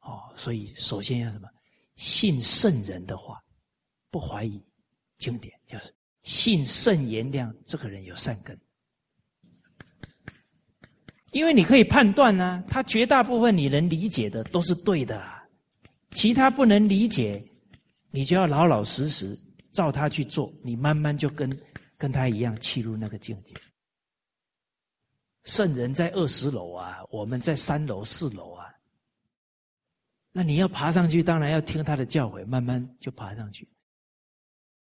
[0.00, 1.48] 哦，所以首先要什么？
[1.96, 3.42] 信圣人的话，
[4.10, 4.60] 不怀疑
[5.18, 8.58] 经典，就是信圣言量，这个人有善根。
[11.30, 15.44] 因为你可以判断呢，他绝大部分你能理解的都是对的，啊
[16.12, 17.44] 其他不能理解，
[18.14, 19.36] 你就要老老实实
[19.72, 21.50] 照他去做，你慢慢就跟
[21.96, 23.52] 跟他一样，契入那个境界。
[25.42, 28.72] 圣人在二十楼啊，我们在三楼、四楼啊。
[30.30, 33.68] 那你要爬上去，当然要听他的教诲，慢慢就爬上去。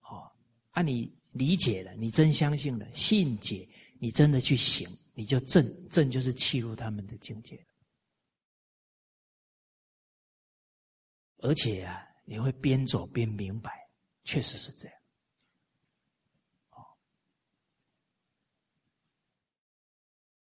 [0.09, 0.31] 哦，
[0.71, 3.69] 啊，你理解了，你真相信了，信解，
[3.99, 7.63] 你真的去行，你就正正就是契入他们的境界。
[11.37, 13.71] 而且啊，你会边走边明白，
[14.23, 14.97] 确实是这样。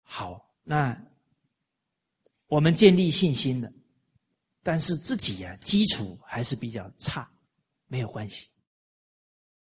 [0.01, 0.97] 好，那
[2.47, 3.69] 我们建立信心了。
[4.63, 7.29] 但是自己呀，基础还是比较差，
[7.87, 8.49] 没有关系。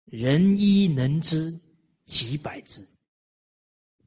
[0.05, 1.57] 人一能知
[2.05, 2.85] 几百知，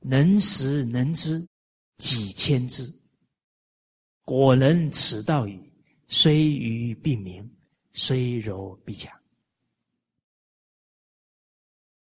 [0.00, 1.48] 能识能知
[1.96, 2.84] 几千知。
[4.22, 5.72] 果能此道矣，
[6.06, 7.53] 虽愚必明，
[7.94, 9.10] 虽柔必强。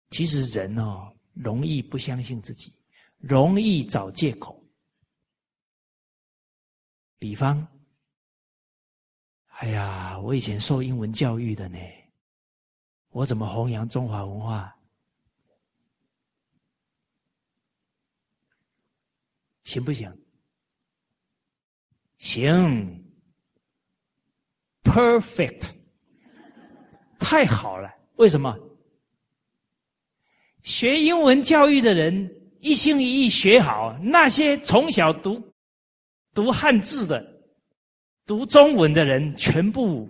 [0.09, 2.73] 其实人哦，容易不相信自己，
[3.19, 4.65] 容易找借口。
[7.19, 7.67] 比方。
[9.57, 11.78] 哎呀，我以前受英文教育的呢，
[13.09, 14.76] 我怎么弘扬中华文化？
[19.63, 20.13] 行不行？
[22.17, 23.05] 行
[24.86, 25.71] ，perfect，
[27.19, 27.93] 太好了。
[28.15, 28.57] 为什么？
[30.63, 32.32] 学英文教育的人
[32.62, 35.53] 一心一意学好，那些从小读
[36.33, 37.36] 读汉字的。
[38.28, 40.09] 读中文的人全部，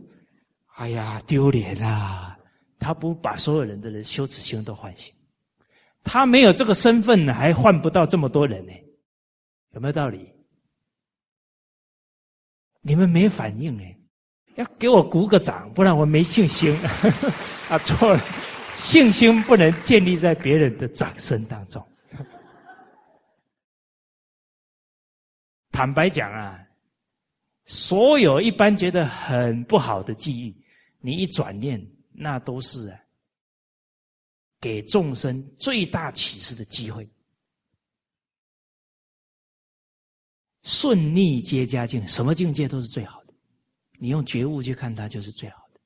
[0.75, 2.39] 哎呀，丢脸啊！
[2.79, 5.13] 他不把所有人的人羞耻心都唤醒，
[6.01, 8.71] 他没有这个身份，还换不到这么多人呢，
[9.71, 10.31] 有没有道理？
[12.79, 13.99] 你们没反应哎，
[14.55, 16.75] 要给我鼓个掌，不然我没信心。
[17.69, 18.19] 啊，错了，
[18.75, 21.85] 信心不能建立在别人的掌声当中。
[25.71, 26.61] 坦白讲啊。
[27.67, 30.55] 所有一般觉得很不好的际遇，
[30.99, 32.99] 你一转念，那都是啊，
[34.61, 37.09] 给众生最大启示的机会。
[40.61, 43.24] 顺逆皆佳境，什么境界都是最好的。
[43.99, 45.79] 你用觉悟去看它，就是最好的。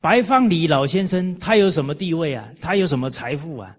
[0.00, 2.52] 白方礼老先生，他有什么地位啊？
[2.60, 3.76] 他有什么财富啊？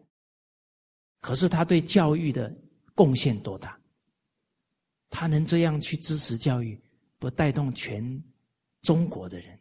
[1.19, 2.53] 可是他对教育的
[2.95, 3.77] 贡献多大？
[5.10, 6.81] 他能这样去支持教育，
[7.19, 8.23] 不带动全
[8.81, 9.60] 中国的人，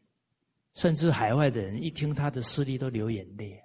[0.74, 3.62] 甚至海外的人，一听他的事例都流眼泪。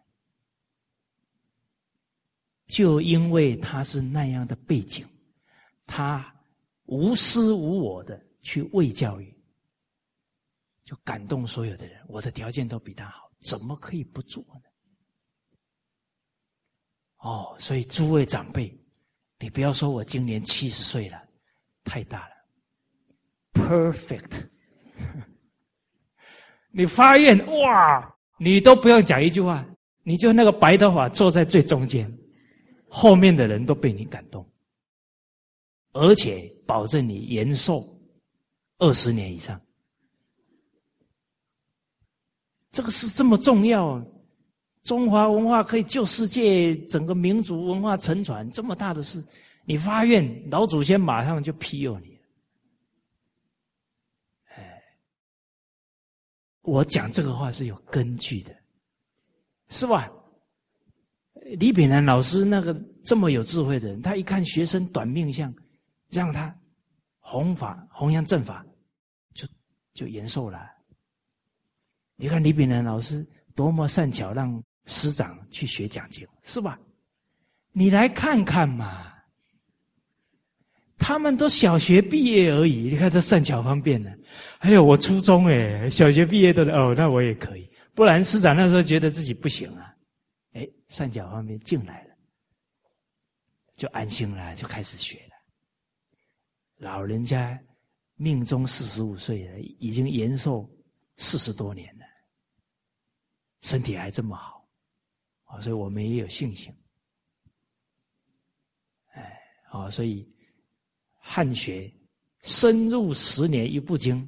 [2.67, 5.07] 就因为他是那样的背景，
[5.85, 6.35] 他
[6.87, 9.35] 无私无我的去为教育，
[10.83, 11.99] 就感动所有的人。
[12.07, 14.61] 我的条件都比他好，怎么可以不做呢？
[17.17, 18.71] 哦，所以诸位长辈，
[19.39, 21.21] 你不要说我今年七十岁了。
[21.83, 22.35] 太大了
[23.53, 24.47] ，perfect。
[26.69, 29.65] 你发愿哇，你都不用讲一句话，
[30.03, 32.11] 你就那个白头发坐在最中间，
[32.89, 34.47] 后面的人都被你感动，
[35.93, 37.96] 而且保证你延寿
[38.77, 39.59] 二十年以上。
[42.71, 43.99] 这个是这么重要，
[44.83, 49.23] 中华文化可以救世界，整个民族文化沉船，这么大的事。
[49.65, 52.19] 你发愿，老祖先马上就庇佑你。
[54.55, 54.83] 哎，
[56.61, 58.55] 我讲这个话是有根据的，
[59.69, 60.11] 是吧？
[61.57, 62.73] 李炳南老师那个
[63.03, 65.53] 这么有智慧的人，他一看学生短命相，
[66.09, 66.55] 让他
[67.29, 68.65] 弘法弘扬正法，
[69.33, 69.45] 就
[69.93, 70.65] 就延寿了。
[72.15, 76.79] 你看李炳南老师多么善巧，让师长去学讲经，是吧？
[77.73, 79.11] 你来看看嘛。
[80.97, 84.09] 他们都小学毕业而已，你看这善巧方便呢。
[84.59, 87.69] 哎呦，我初中哎，小学毕业的哦，那我也可以。
[87.93, 89.93] 不然师长那时候觉得自己不行啊，
[90.53, 92.15] 哎，善巧方便进来了，
[93.75, 95.26] 就安心了，就开始学。
[96.77, 97.59] 老人家
[98.15, 100.69] 命中四十五岁了，已经延寿
[101.15, 102.05] 四十多年了，
[103.61, 104.67] 身体还这么好，
[105.45, 106.71] 啊，所以我们也有信心。
[109.13, 109.41] 哎，
[109.71, 110.27] 啊，所以
[111.19, 111.91] 汉学
[112.41, 114.25] 深入十年一部经，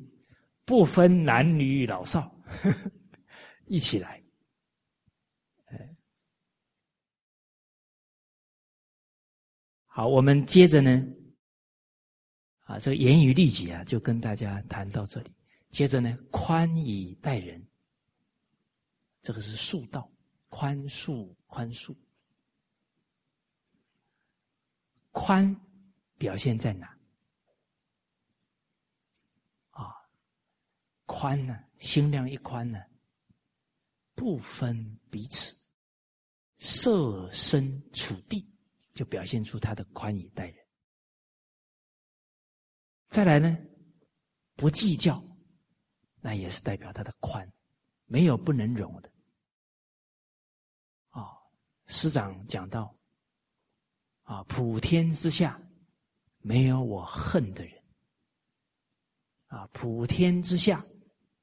[0.65, 2.35] 不分男女老少，
[3.67, 4.21] 一起来。
[9.85, 11.05] 好，我们接着呢，
[12.69, 15.31] 啊，这个严于律己啊，就跟大家谈到这里。
[15.71, 17.67] 接着呢，宽以待人，
[19.23, 20.07] 这个是恕道，
[20.49, 21.95] 宽恕宽恕。
[25.09, 25.59] 宽
[26.19, 26.95] 表现在哪？
[29.71, 29.91] 啊，
[31.07, 32.79] 宽呢，心量一宽呢，
[34.13, 35.59] 不分彼此，
[36.59, 38.47] 设身处地。
[38.93, 40.68] 就表现出他的宽以待人。
[43.09, 43.57] 再来呢，
[44.55, 45.21] 不计较，
[46.21, 47.51] 那也是代表他的宽，
[48.05, 49.11] 没有不能容的。
[51.09, 51.35] 啊，
[51.87, 52.95] 师长讲到，
[54.23, 55.59] 啊，普天之下
[56.37, 57.83] 没有我恨的人，
[59.47, 60.85] 啊，普天之下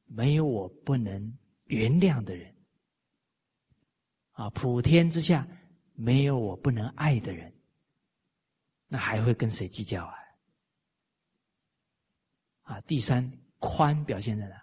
[0.04, 2.54] 没有我不能原谅的人，
[4.32, 5.46] 啊，普天之下。
[5.98, 7.50] 没有我不能爱的人，
[8.86, 10.14] 那还会跟谁计较啊？
[12.66, 14.60] 啊，第三，宽表现在哪？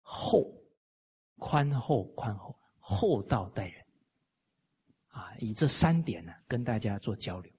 [0.00, 0.50] 厚，
[1.36, 3.84] 宽厚，宽厚，厚道待人。
[5.08, 7.52] 啊，以这三点呢，跟大家做交流。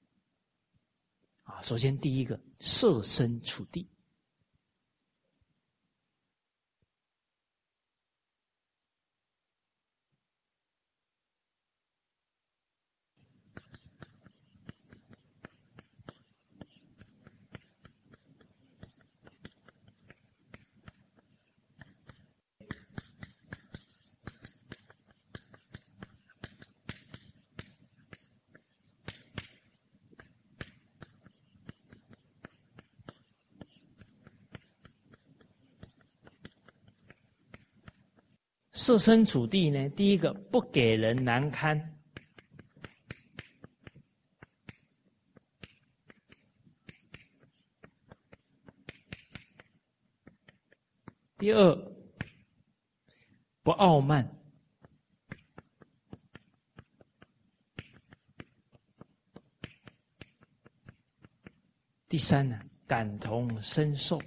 [1.43, 3.87] 啊，首先第一个，设身处地。
[38.85, 39.89] 设身处地呢？
[39.95, 41.97] 第一个不给人难堪，
[51.35, 51.75] 第二
[53.63, 54.23] 不傲慢，
[62.07, 64.21] 第三呢感同身受。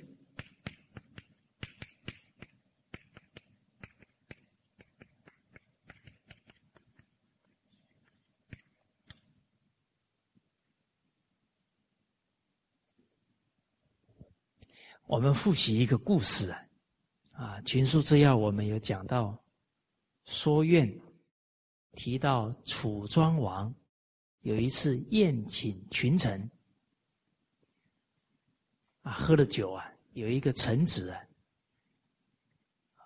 [15.11, 16.67] 我们复习一个故事啊，
[17.31, 19.41] 啊，《群书之要》我们有讲到，
[20.25, 20.93] 说愿
[21.93, 23.73] 提到楚庄王
[24.41, 26.51] 有一次宴请群臣，
[29.03, 31.21] 啊，喝了酒啊，有一个臣子啊，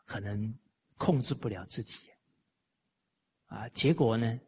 [0.07, 0.59] 可能
[0.97, 2.09] 控制不了自己，
[3.45, 4.41] 啊，结果呢，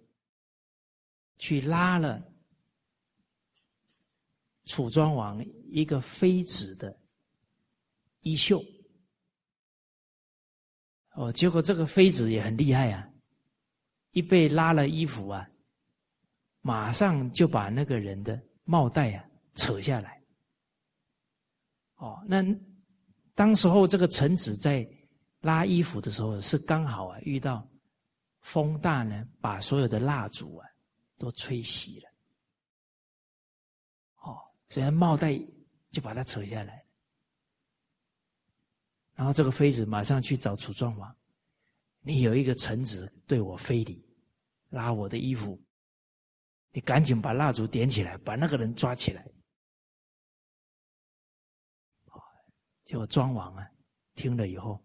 [1.36, 2.26] 去拉了
[4.64, 7.03] 楚庄王一个妃子的。
[8.24, 8.60] 衣袖，
[11.12, 13.08] 哦，结果这个妃子也很厉害啊！
[14.10, 15.48] 一被拉了衣服啊，
[16.60, 19.24] 马上就把那个人的帽带啊
[19.54, 20.20] 扯下来。
[21.96, 22.42] 哦，那
[23.34, 24.88] 当时候这个臣子在
[25.40, 27.68] 拉衣服的时候，是刚好啊遇到
[28.40, 30.66] 风大呢，把所有的蜡烛啊
[31.18, 32.10] 都吹熄了。
[34.22, 34.38] 哦，
[34.68, 35.38] 所以帽带
[35.90, 36.83] 就把它扯下来。
[39.14, 41.16] 然后这个妃子马上去找楚庄王，
[42.00, 44.04] 你有一个臣子对我非礼，
[44.70, 45.60] 拉我的衣服，
[46.72, 49.24] 你赶紧把蜡烛点起来，把那个人抓起来。
[52.84, 53.66] 结果庄王啊，
[54.14, 54.84] 听了以后，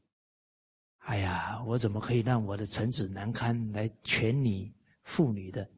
[1.00, 4.74] 哎呀，我怎么可以让我的臣子难堪来全你
[5.04, 5.70] 妇女的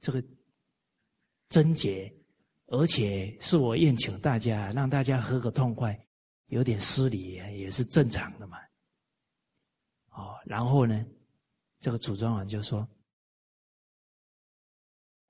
[0.00, 0.22] 这个
[1.48, 2.12] 贞洁，
[2.66, 5.98] 而且是我宴请大家，让大家喝个痛快。
[6.48, 8.58] 有点失礼也是正常的嘛，
[10.10, 11.06] 哦，然后呢，
[11.80, 12.88] 这个楚庄王就说：“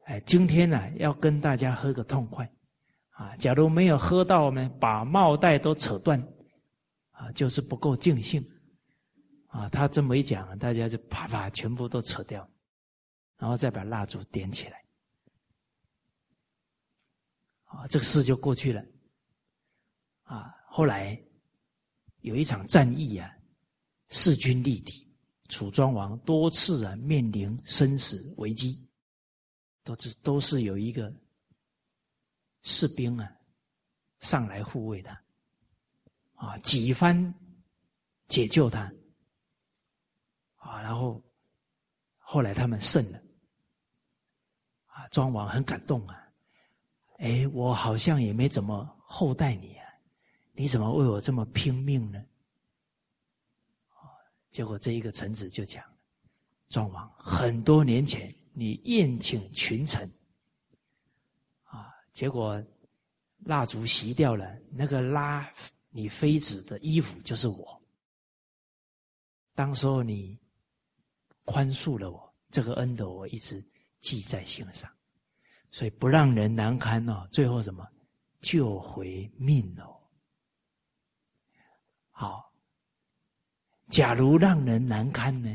[0.06, 2.50] 哎，今天呢要跟大家喝个痛快，
[3.10, 6.20] 啊，假如没有喝到呢，把帽带都扯断，
[7.10, 8.44] 啊，就是不够尽兴，
[9.48, 12.48] 啊，他这么一讲，大家就啪啪全部都扯掉，
[13.36, 14.84] 然后再把蜡烛点起来，
[17.64, 18.84] 啊，这个事就过去了。
[20.22, 21.20] 啊，后来
[22.20, 23.36] 有一场战役啊，
[24.10, 25.12] 势均力敌，
[25.48, 28.88] 楚庄王多次啊面临生死危机，
[29.82, 31.12] 都是都是有一个
[32.62, 33.28] 士兵啊
[34.20, 35.20] 上来护卫他，
[36.34, 37.34] 啊几番
[38.28, 38.82] 解救他，
[40.58, 41.20] 啊，然后
[42.18, 43.20] 后来他们胜了，
[44.86, 46.24] 啊，庄王很感动啊，
[47.18, 49.76] 哎，我好像也没怎么厚待你。
[50.58, 52.20] 你怎么为我这么拼命呢？
[54.50, 55.84] 结果这一个臣子就讲
[56.68, 60.12] ：“庄王，很多年前你宴请群臣，
[61.62, 62.60] 啊，结果
[63.44, 65.48] 蜡烛熄掉了，那个拉
[65.90, 67.80] 你妃子的衣服就是我。
[69.54, 70.36] 当时候你
[71.44, 73.64] 宽恕了我，这个恩德我一直
[74.00, 74.90] 记在心上，
[75.70, 77.28] 所以不让人难堪哦。
[77.30, 77.86] 最后什么
[78.40, 79.94] 救回命哦。”
[82.20, 82.52] 好，
[83.90, 85.48] 假如让人难堪呢，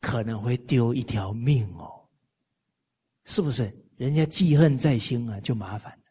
[0.00, 2.08] 可能会丢一条命哦，
[3.26, 3.70] 是不是？
[3.98, 6.04] 人家记恨在心啊，就麻烦了。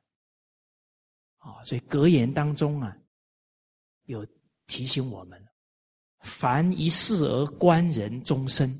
[1.39, 2.95] 啊，所以格言当中啊，
[4.05, 4.23] 有
[4.67, 5.43] 提醒我们：
[6.19, 8.71] 凡一事而关人终身。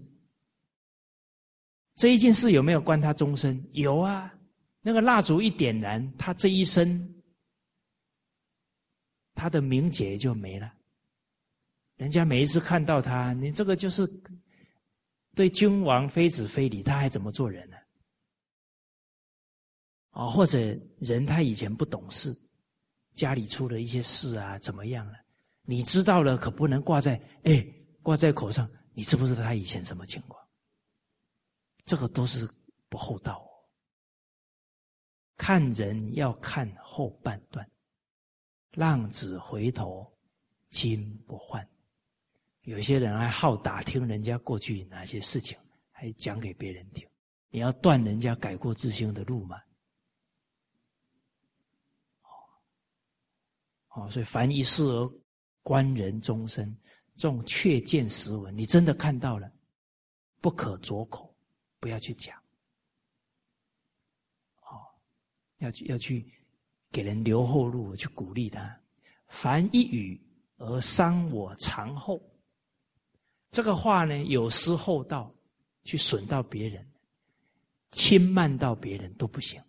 [1.96, 3.68] 这一件事有没有关他终身？
[3.72, 4.32] 有啊，
[4.80, 7.10] 那个蜡烛一点燃，他这一生。
[9.44, 10.74] 他的名节就没了，
[11.98, 14.10] 人家每一次看到他，你这个就是
[15.36, 17.76] 对君王妃子非礼，他还怎么做人呢？
[20.12, 20.58] 啊，或者
[20.98, 22.34] 人他以前不懂事，
[23.16, 25.20] 家里出了一些事啊，怎么样了？
[25.64, 27.68] 你知道了，可不能挂在哎
[28.02, 28.66] 挂在口上。
[28.94, 30.42] 你知不知道他以前什么情况？
[31.84, 32.50] 这个都是
[32.88, 33.46] 不厚道。
[35.36, 37.70] 看人要看后半段。
[38.74, 40.12] 浪子回头
[40.70, 41.68] 金不换，
[42.62, 45.58] 有些人还好打听人家过去哪些事情，
[45.92, 47.08] 还讲给别人听。
[47.50, 49.62] 你要断人家改过自新的路吗？
[52.24, 52.30] 哦，
[53.90, 55.08] 哦，所以凡一事而
[55.62, 56.76] 观人终身，
[57.16, 58.58] 重确见实闻。
[58.58, 59.52] 你真的看到了，
[60.42, 61.32] 不可着口，
[61.80, 62.36] 不要去讲。
[64.62, 64.82] 哦，
[65.60, 66.28] 要去要去。
[66.94, 68.80] 给人留后路，去鼓励他。
[69.28, 70.22] 凡一语
[70.58, 72.22] 而伤我长后，
[73.50, 75.34] 这个话呢，有失厚道，
[75.84, 76.88] 去损到别人，
[77.92, 79.60] 轻慢到别人都不行。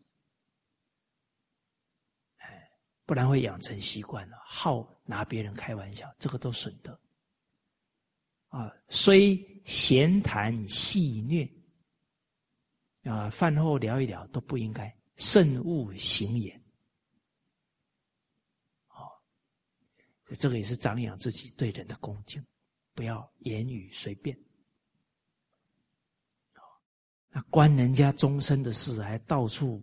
[2.37, 2.71] 哎，
[3.07, 6.99] 不然会养成习惯了，好拿别人开玩笑，这个都损德。
[8.49, 11.51] 啊，虽闲谈戏谑，
[13.11, 16.64] 啊，饭后聊一聊都不应该，慎勿行言。
[20.39, 22.45] 这个也是长养自己对人的恭敬，
[22.95, 24.39] 不要言语随便。
[27.29, 29.83] 那关人家终身的事还到处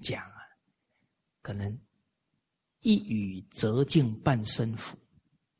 [0.00, 0.38] 讲啊，
[1.40, 1.80] 可能
[2.80, 4.98] 一语折尽半生福，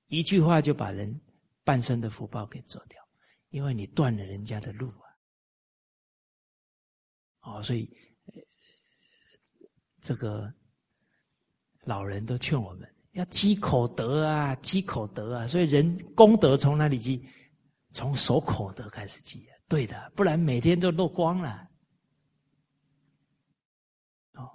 [0.08, 1.18] 一句话就把人
[1.64, 3.02] 半生的福报给折掉，
[3.48, 5.08] 因为你断了人家的路啊。
[7.40, 7.90] 哦，所以
[10.02, 10.52] 这个
[11.84, 12.91] 老人都劝我们。
[13.12, 15.46] 要积口德啊，积口德啊！
[15.46, 17.22] 所以人功德从哪里积？
[17.90, 21.68] 从守口德开始积啊，对的，不然每天都漏光了。
[24.32, 24.50] 哦，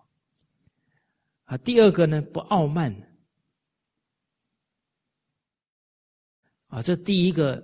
[1.43, 2.91] 啊，第二个呢，不傲慢。
[6.65, 7.63] 啊，这第一个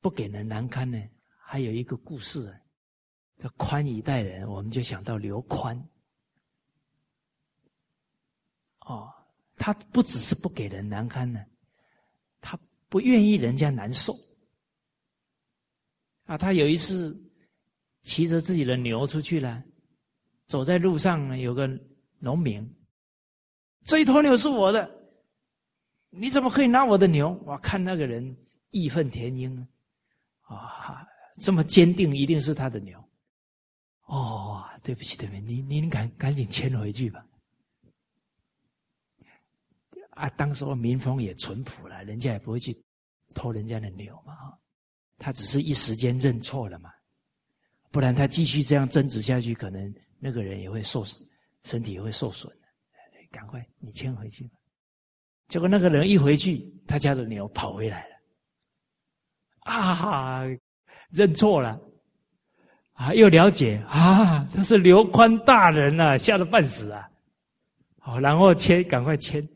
[0.00, 1.02] 不给人难堪呢，
[1.36, 2.60] 还有一个故事啊，
[3.38, 5.76] 叫宽以待人，我们就想到刘宽。
[8.82, 9.12] 哦。
[9.58, 11.44] 他不只是不给人难堪呢，
[12.40, 12.58] 他
[12.88, 14.14] 不愿意人家难受。
[16.24, 17.16] 啊，他有一次
[18.02, 19.62] 骑着自己的牛出去了，
[20.46, 21.68] 走在路上呢，有个
[22.18, 22.66] 农民，
[23.84, 24.90] 这一头牛是我的，
[26.10, 27.30] 你怎么可以拿我的牛？
[27.46, 28.36] 我看那个人
[28.70, 29.66] 义愤填膺
[30.42, 31.06] 啊，
[31.38, 33.02] 这么坚定，一定是他的牛。
[34.02, 37.24] 哦，对不起，对不起，您您赶赶紧牵回去吧。
[40.18, 42.76] 啊，当时候民风也淳朴了，人家也不会去
[43.34, 44.34] 偷人家的牛嘛，
[45.18, 46.90] 他只是一时间认错了嘛，
[47.90, 51.04] 不然他继续这样争执下去，可能那个人也会受
[51.62, 52.52] 身体也会受损。
[53.30, 54.56] 赶快你牵回去吧。
[55.48, 58.14] 结果那个人一回去，他家的牛跑回来了，
[59.60, 60.42] 啊哈，
[61.10, 61.78] 认错了，
[62.94, 67.06] 啊，又了解啊，他是刘宽大人呐，吓得半死啊！
[67.98, 69.46] 好，然后签，赶快签，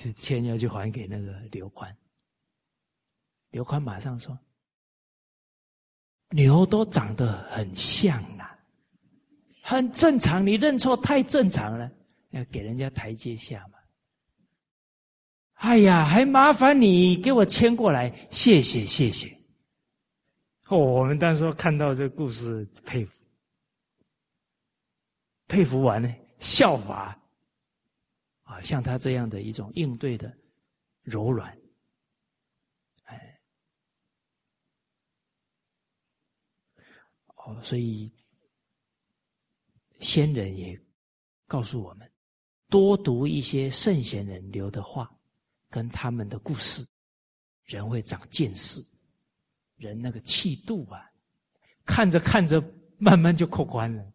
[0.00, 1.94] 啊，去签要去还给那个刘宽。
[3.50, 4.38] 刘宽马上说
[6.30, 8.58] ：“牛都长得很像啊，
[9.62, 11.90] 很正常，你认错太正常了，
[12.30, 13.78] 要给人家台阶下嘛。”
[15.60, 19.36] 哎呀，还麻烦你给我签过来，谢谢谢谢。
[20.68, 23.12] 哦，我们当时看到这个故事，佩服，
[25.48, 26.08] 佩服完呢，
[26.38, 27.19] 效法
[28.50, 30.36] 啊，像他这样的一种应对的
[31.02, 31.56] 柔软，
[33.04, 33.40] 哎，
[37.36, 38.12] 哦，所以
[40.00, 40.76] 先人也
[41.46, 42.10] 告诉我们，
[42.68, 45.08] 多读一些圣贤人留的话。
[45.72, 46.84] 跟他们的故事，
[47.62, 48.84] 人会长见识，
[49.76, 51.08] 人那个气度啊，
[51.84, 52.60] 看着看着
[52.98, 54.12] 慢慢就扩宽了。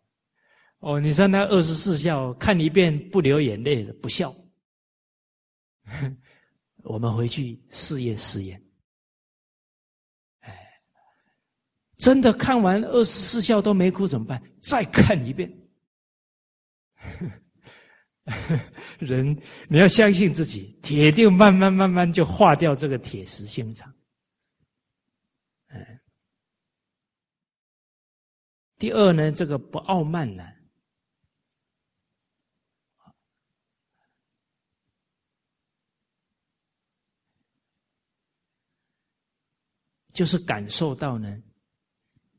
[0.80, 4.36] 哦，你说那二十四孝，看一遍不流眼泪的不孝。
[6.84, 8.62] 我们回去试验试验。
[10.42, 10.82] 哎，
[11.98, 14.42] 真的看完二十四孝都没哭怎么办？
[14.62, 15.52] 再看一遍。
[19.00, 19.40] 人，
[19.70, 23.94] 你要相信自己，铁定慢慢慢慢就化掉这个铁石心肠。
[25.68, 26.00] 嗯，
[28.78, 30.44] 第二呢，这个不傲慢呢，
[40.16, 41.44] 就是感受到呢，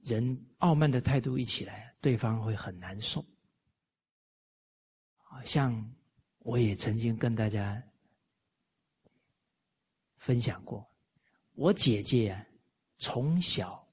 [0.03, 3.23] 人傲慢的态度一起来，对方会很难受。
[5.44, 5.94] 像
[6.39, 7.81] 我也曾经跟大家
[10.16, 10.90] 分享过，
[11.53, 12.47] 我姐姐啊，
[12.97, 13.86] 从小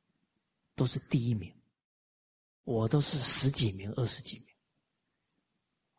[0.76, 1.54] 都是第一名，
[2.64, 4.48] 我都是十几名、二十几名。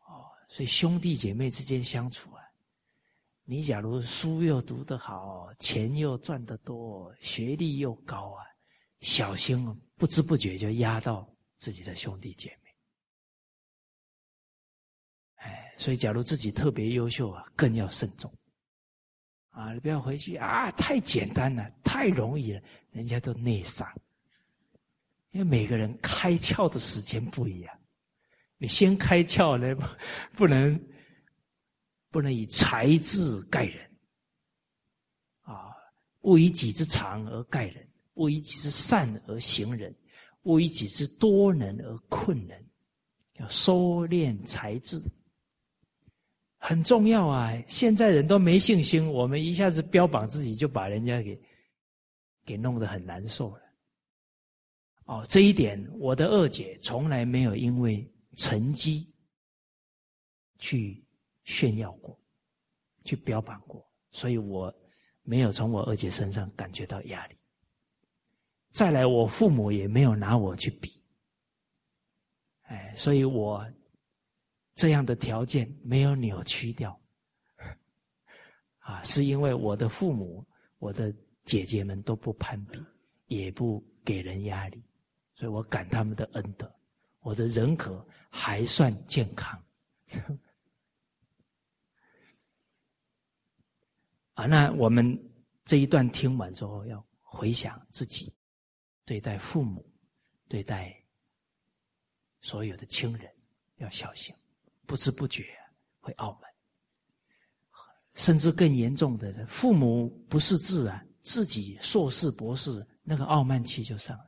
[0.07, 2.34] 哦，所以兄弟姐妹之间相处，
[3.47, 8.43] 你假如书又读得好，钱又赚得多，学历又高啊，
[9.01, 9.63] 小心
[9.95, 12.69] 不知不觉就压到自己的兄弟姐妹。
[15.35, 18.33] 哎所以，假如自己特别优秀啊，更要慎重。
[19.49, 22.61] 啊，你不要回去啊，太简单了，太容易了，
[22.91, 23.87] 人家都内伤。
[25.29, 27.79] 因为每个人开窍的时间不一样，
[28.57, 29.75] 你先开窍呢，
[30.33, 30.81] 不能
[32.15, 33.91] 不能以才智盖人。
[35.41, 35.75] 啊，
[36.21, 39.93] 勿以己之长而盖人，勿以己之善而行人，
[40.43, 42.65] 勿以己之多能而困人，
[43.33, 44.97] 要收敛才智。
[46.57, 47.51] 很重要啊！
[47.67, 51.37] 现在人都没信心，我们一下子标榜自己，就把人家给
[52.45, 53.61] 给弄得很难受了。
[55.03, 59.13] 哦，这一点我的二姐从来没有因为成绩
[60.57, 61.04] 去
[61.45, 62.19] 炫耀过，
[63.05, 64.71] 去标榜过，所以我
[65.23, 67.35] 没有从我二姐身上感觉到压力。
[68.71, 71.01] 再来，我父母也没有拿我去比，
[72.63, 73.65] 哎，所以我。
[74.77, 76.99] 这样的条件没有扭曲掉，
[78.79, 80.45] 啊，是因为我的父母、
[80.79, 81.15] 我的
[81.45, 82.83] 姐姐们都不攀比，
[83.27, 84.83] 也不给人压力，
[85.33, 86.69] 所以我感他们的恩德，
[87.21, 89.57] 我的人格还算健康。
[94.35, 95.19] 啊，那我们
[95.65, 98.33] 这一段听完之后，要回想自己
[99.03, 99.85] 对待父母、
[100.47, 100.95] 对待
[102.41, 103.29] 所有的亲人，
[103.77, 104.33] 要小心。
[104.85, 105.57] 不知不觉
[105.99, 106.51] 会傲慢，
[108.13, 114.25] 甚至更严重的，父母不识字啊，自己硕士博士，那个傲慢气就上来。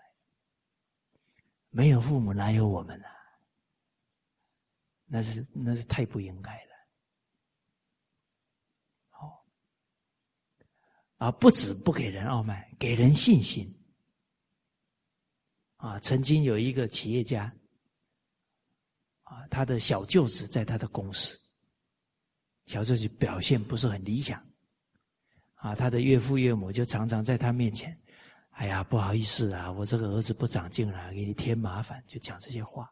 [1.69, 3.11] 没有父母哪有我们啊？
[5.05, 6.71] 那是那是太不应该了。
[9.09, 9.45] 好，
[11.17, 13.71] 啊，不止不给人傲慢，给人信心。
[15.77, 17.53] 啊，曾经有一个企业家。
[19.23, 21.37] 啊，他的小舅子在他的公司，
[22.65, 24.41] 小舅子表现不是很理想，
[25.55, 27.99] 啊，他的岳父岳母就常常在他面前，
[28.51, 32.89] 哎呀，不好意思啊，我这个儿子不长进了，给你添麻烦，就讲这些话。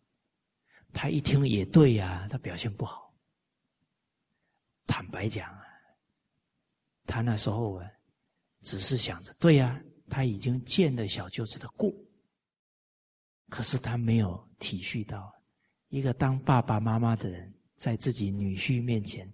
[0.91, 3.15] 他一听也对呀，他表现不好。
[4.85, 5.63] 坦白讲啊，
[7.05, 7.89] 他那时候啊，
[8.65, 9.79] 只是想着，对呀，
[10.09, 11.93] 他已经见了小舅子的过，
[13.47, 15.31] 可是他没有体恤到。
[15.89, 19.31] 一个当爸爸妈妈的人，在自己女婿面前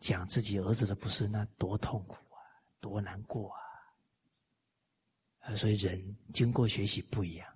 [0.00, 2.40] 讲自己儿子的不是，那多痛苦啊，
[2.80, 3.60] 多难过啊！
[5.40, 7.46] 啊，所以人经过学习不一样，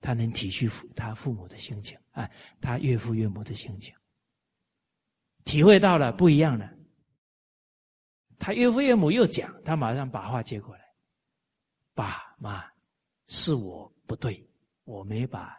[0.00, 2.28] 他能体恤父他父母的心情啊，
[2.60, 3.94] 他岳父岳母的心情，
[5.44, 6.72] 体会到了不一样了。
[8.42, 10.92] 他岳父岳母又讲，他马上把话接过来
[11.94, 12.68] ：“爸妈，
[13.28, 14.44] 是我不对，
[14.82, 15.56] 我没把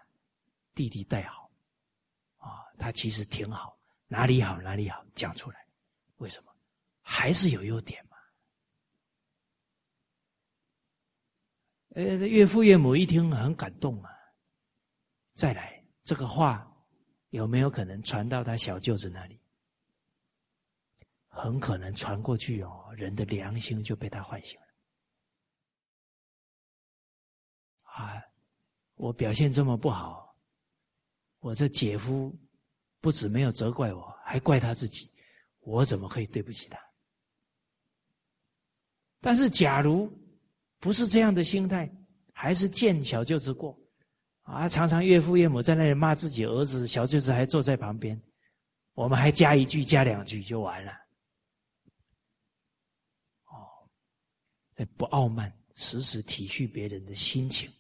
[0.76, 1.50] 弟弟带好
[2.36, 3.80] 啊，他其实挺好，
[4.10, 5.66] 哪里好哪里好，讲出来。
[6.18, 6.54] 为什么？
[7.02, 8.18] 还是有优点嘛。”
[11.96, 14.12] 呃，岳父岳母一听很感动啊。
[15.36, 16.70] 再来，这个话
[17.30, 19.40] 有没有可能传到他小舅子那里？
[21.34, 24.68] 很可能传过去哦，人的良心就被他唤醒了。
[27.82, 28.24] 啊，
[28.94, 30.38] 我表现这么不好，
[31.40, 32.34] 我这姐夫
[33.02, 35.12] 不止没有责怪我，还怪他自己，
[35.60, 36.80] 我怎么可以对不起他？
[39.20, 40.12] 但是，假如
[40.80, 41.92] 不是这样的心态，
[42.32, 43.80] 还是见小舅子过。
[44.42, 48.22] 啊，常常岳父岳母在那里骂自己儿子，小舅子还坐在旁边，
[48.94, 50.92] 我们还加一句加两句就完了。
[53.46, 53.88] 哦，
[54.98, 57.72] 不傲慢，时时体恤别人的心情，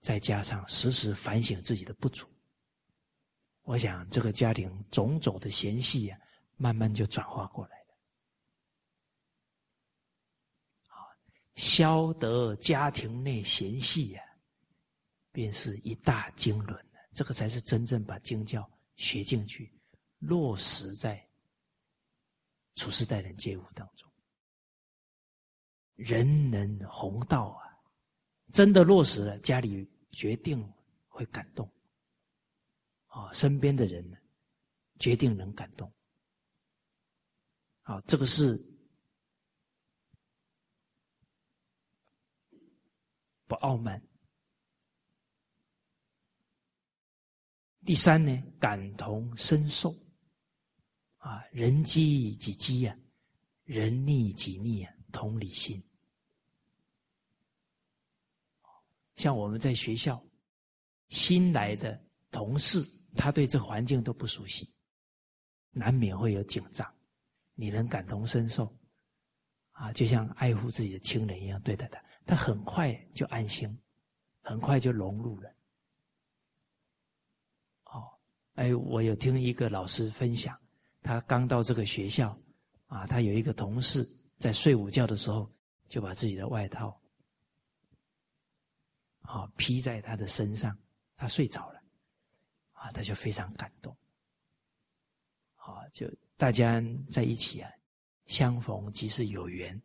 [0.00, 2.28] 再加上时时反省自己的不足，
[3.62, 6.18] 我想这个家庭种种的嫌隙呀，
[6.56, 7.94] 慢慢就转化过来了。
[10.88, 10.96] 啊，
[11.56, 14.22] 消得家庭内嫌隙呀。
[15.30, 16.82] 便是一大经纶了，
[17.14, 19.72] 这个才是真正把经教学进去，
[20.18, 21.24] 落实在
[22.74, 24.07] 处世待人接物当中。
[25.98, 27.66] 人能弘道啊，
[28.52, 30.64] 真的落实了，家里决定
[31.08, 31.68] 会感动，
[33.08, 34.16] 啊，身边的人呢，
[35.00, 35.92] 决定能感动。
[37.82, 38.56] 啊，这个是
[43.48, 44.00] 不傲慢。
[47.84, 49.92] 第三呢，感同身受，
[51.16, 52.96] 啊，人机己机呀，
[53.64, 55.82] 人逆己逆啊，同理心。
[59.18, 60.24] 像我们在学校，
[61.08, 62.00] 新来的
[62.30, 64.72] 同事，他对这环境都不熟悉，
[65.72, 66.88] 难免会有紧张。
[67.54, 68.72] 你能感同身受，
[69.72, 73.76] 啊，就像爱护自己的亲人一样对待他，他很快就安心，
[74.40, 75.50] 很快就融入了。
[77.86, 78.08] 哦
[78.54, 80.56] 哎，我有听一个老师分享，
[81.02, 82.40] 他刚到这个学校，
[82.86, 84.08] 啊，他有一个同事
[84.38, 85.52] 在睡午觉的时候，
[85.88, 86.97] 就把自己的外套，
[89.28, 90.74] 啊，披在他的身上，
[91.14, 91.82] 他睡着了，
[92.72, 93.94] 啊，他就非常感动，
[95.56, 97.70] 啊，就大家在一起啊，
[98.24, 99.78] 相逢即是有缘，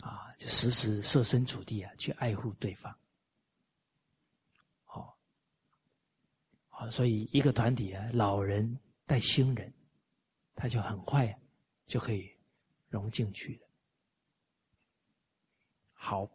[0.00, 2.92] 啊，就时时设身处地啊，去爱护对方。
[6.70, 9.70] 啊，所以一个团体啊，老人带新人，
[10.54, 11.38] 他就很快
[11.84, 12.34] 就可以
[12.88, 13.68] 融进去了。
[15.92, 16.26] 好，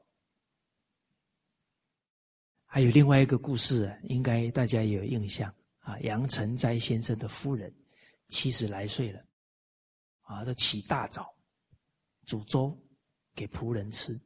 [2.76, 5.50] 还有另外一个故事，应该大家也有印象
[5.80, 5.98] 啊。
[6.00, 7.74] 杨成斋先生的夫人
[8.28, 9.26] 七十来岁了，
[10.24, 11.34] 啊，他起大早
[12.26, 12.78] 煮粥
[13.34, 14.20] 给仆人吃，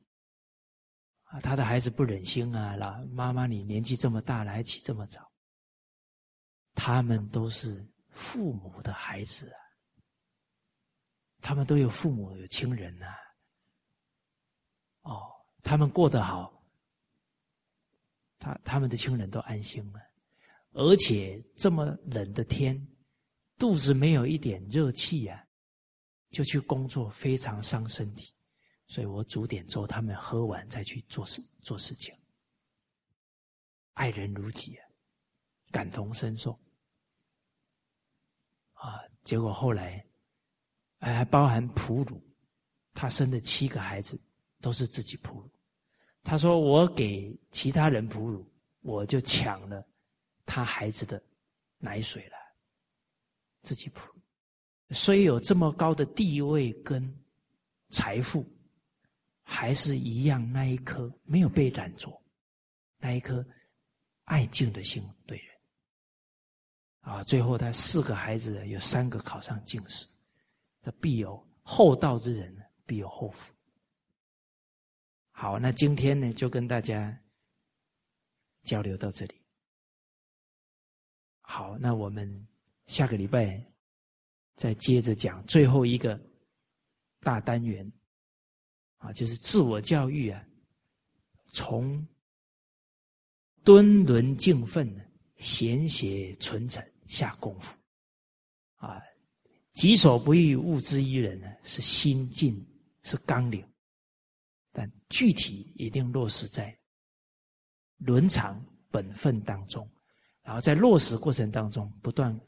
[1.25, 5.31] 啊，他的孩子不忍心啊，老妈妈你年纪这么大了还起这么早。
[6.73, 9.61] 他们都是父母的孩子啊，
[11.39, 13.05] 他们都有父母有亲人呐。
[15.01, 15.29] 哦，
[15.61, 16.58] 他们过得好，
[18.39, 19.99] 他他们的亲人都安心了。
[20.71, 22.87] 而且这么冷的天，
[23.57, 25.45] 肚子没有一点热气呀，
[26.29, 28.33] 就去工作，非常伤身体。
[28.87, 32.15] 所以我煮点粥，他们喝完再去做事做事情。
[33.93, 34.85] 爱人如己啊，
[35.71, 36.57] 感同身受。
[38.73, 40.03] 啊，结果后来，
[40.99, 42.23] 还包含哺乳，
[42.93, 44.19] 他生的七个孩子
[44.61, 45.51] 都是自己哺乳。
[46.23, 48.45] 他说：“我给其他人哺乳，
[48.81, 49.85] 我就抢了
[50.45, 51.21] 他孩子的
[51.77, 52.37] 奶水了，
[53.63, 54.01] 自己哺。
[54.91, 57.11] 虽有这么高的地位跟
[57.89, 58.45] 财富，
[59.41, 62.21] 还是一样那一颗没有被染着，
[62.97, 63.45] 那一颗
[64.25, 65.47] 爱敬的心对人。”
[67.01, 70.05] 啊，最后他四个孩子有三个考上进士，
[70.81, 72.55] 这必有厚道之人，
[72.85, 73.55] 必有后福。
[75.41, 77.17] 好，那今天呢，就跟大家
[78.63, 79.41] 交流到这里。
[81.39, 82.45] 好，那我们
[82.87, 83.65] 下个礼拜
[84.57, 86.19] 再接着讲最后一个
[87.21, 87.89] 大单元，
[88.97, 90.45] 啊，就是自我教育啊，
[91.53, 92.05] 从。
[93.63, 94.93] 敦伦敬奋，
[95.37, 97.77] 贤邪纯诚下功夫，
[98.75, 99.01] 啊，
[99.73, 102.65] 己所不欲，勿施于人呢，是心境，
[103.03, 103.65] 是纲领，
[105.09, 106.77] 具体一定落实在
[107.97, 109.89] 伦常本分当中，
[110.41, 112.39] 然后在落实过程当中，不断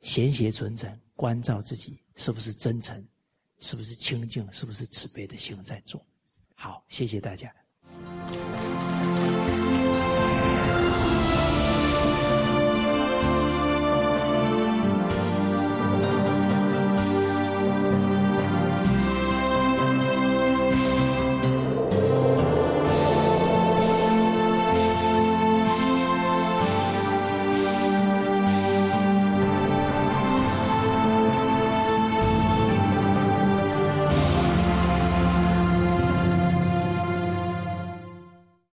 [0.00, 3.06] 贤邪纯诚，关照自己是不是真诚，
[3.58, 6.04] 是不是清净，是不是慈悲的心在做。
[6.54, 7.54] 好，谢谢大家。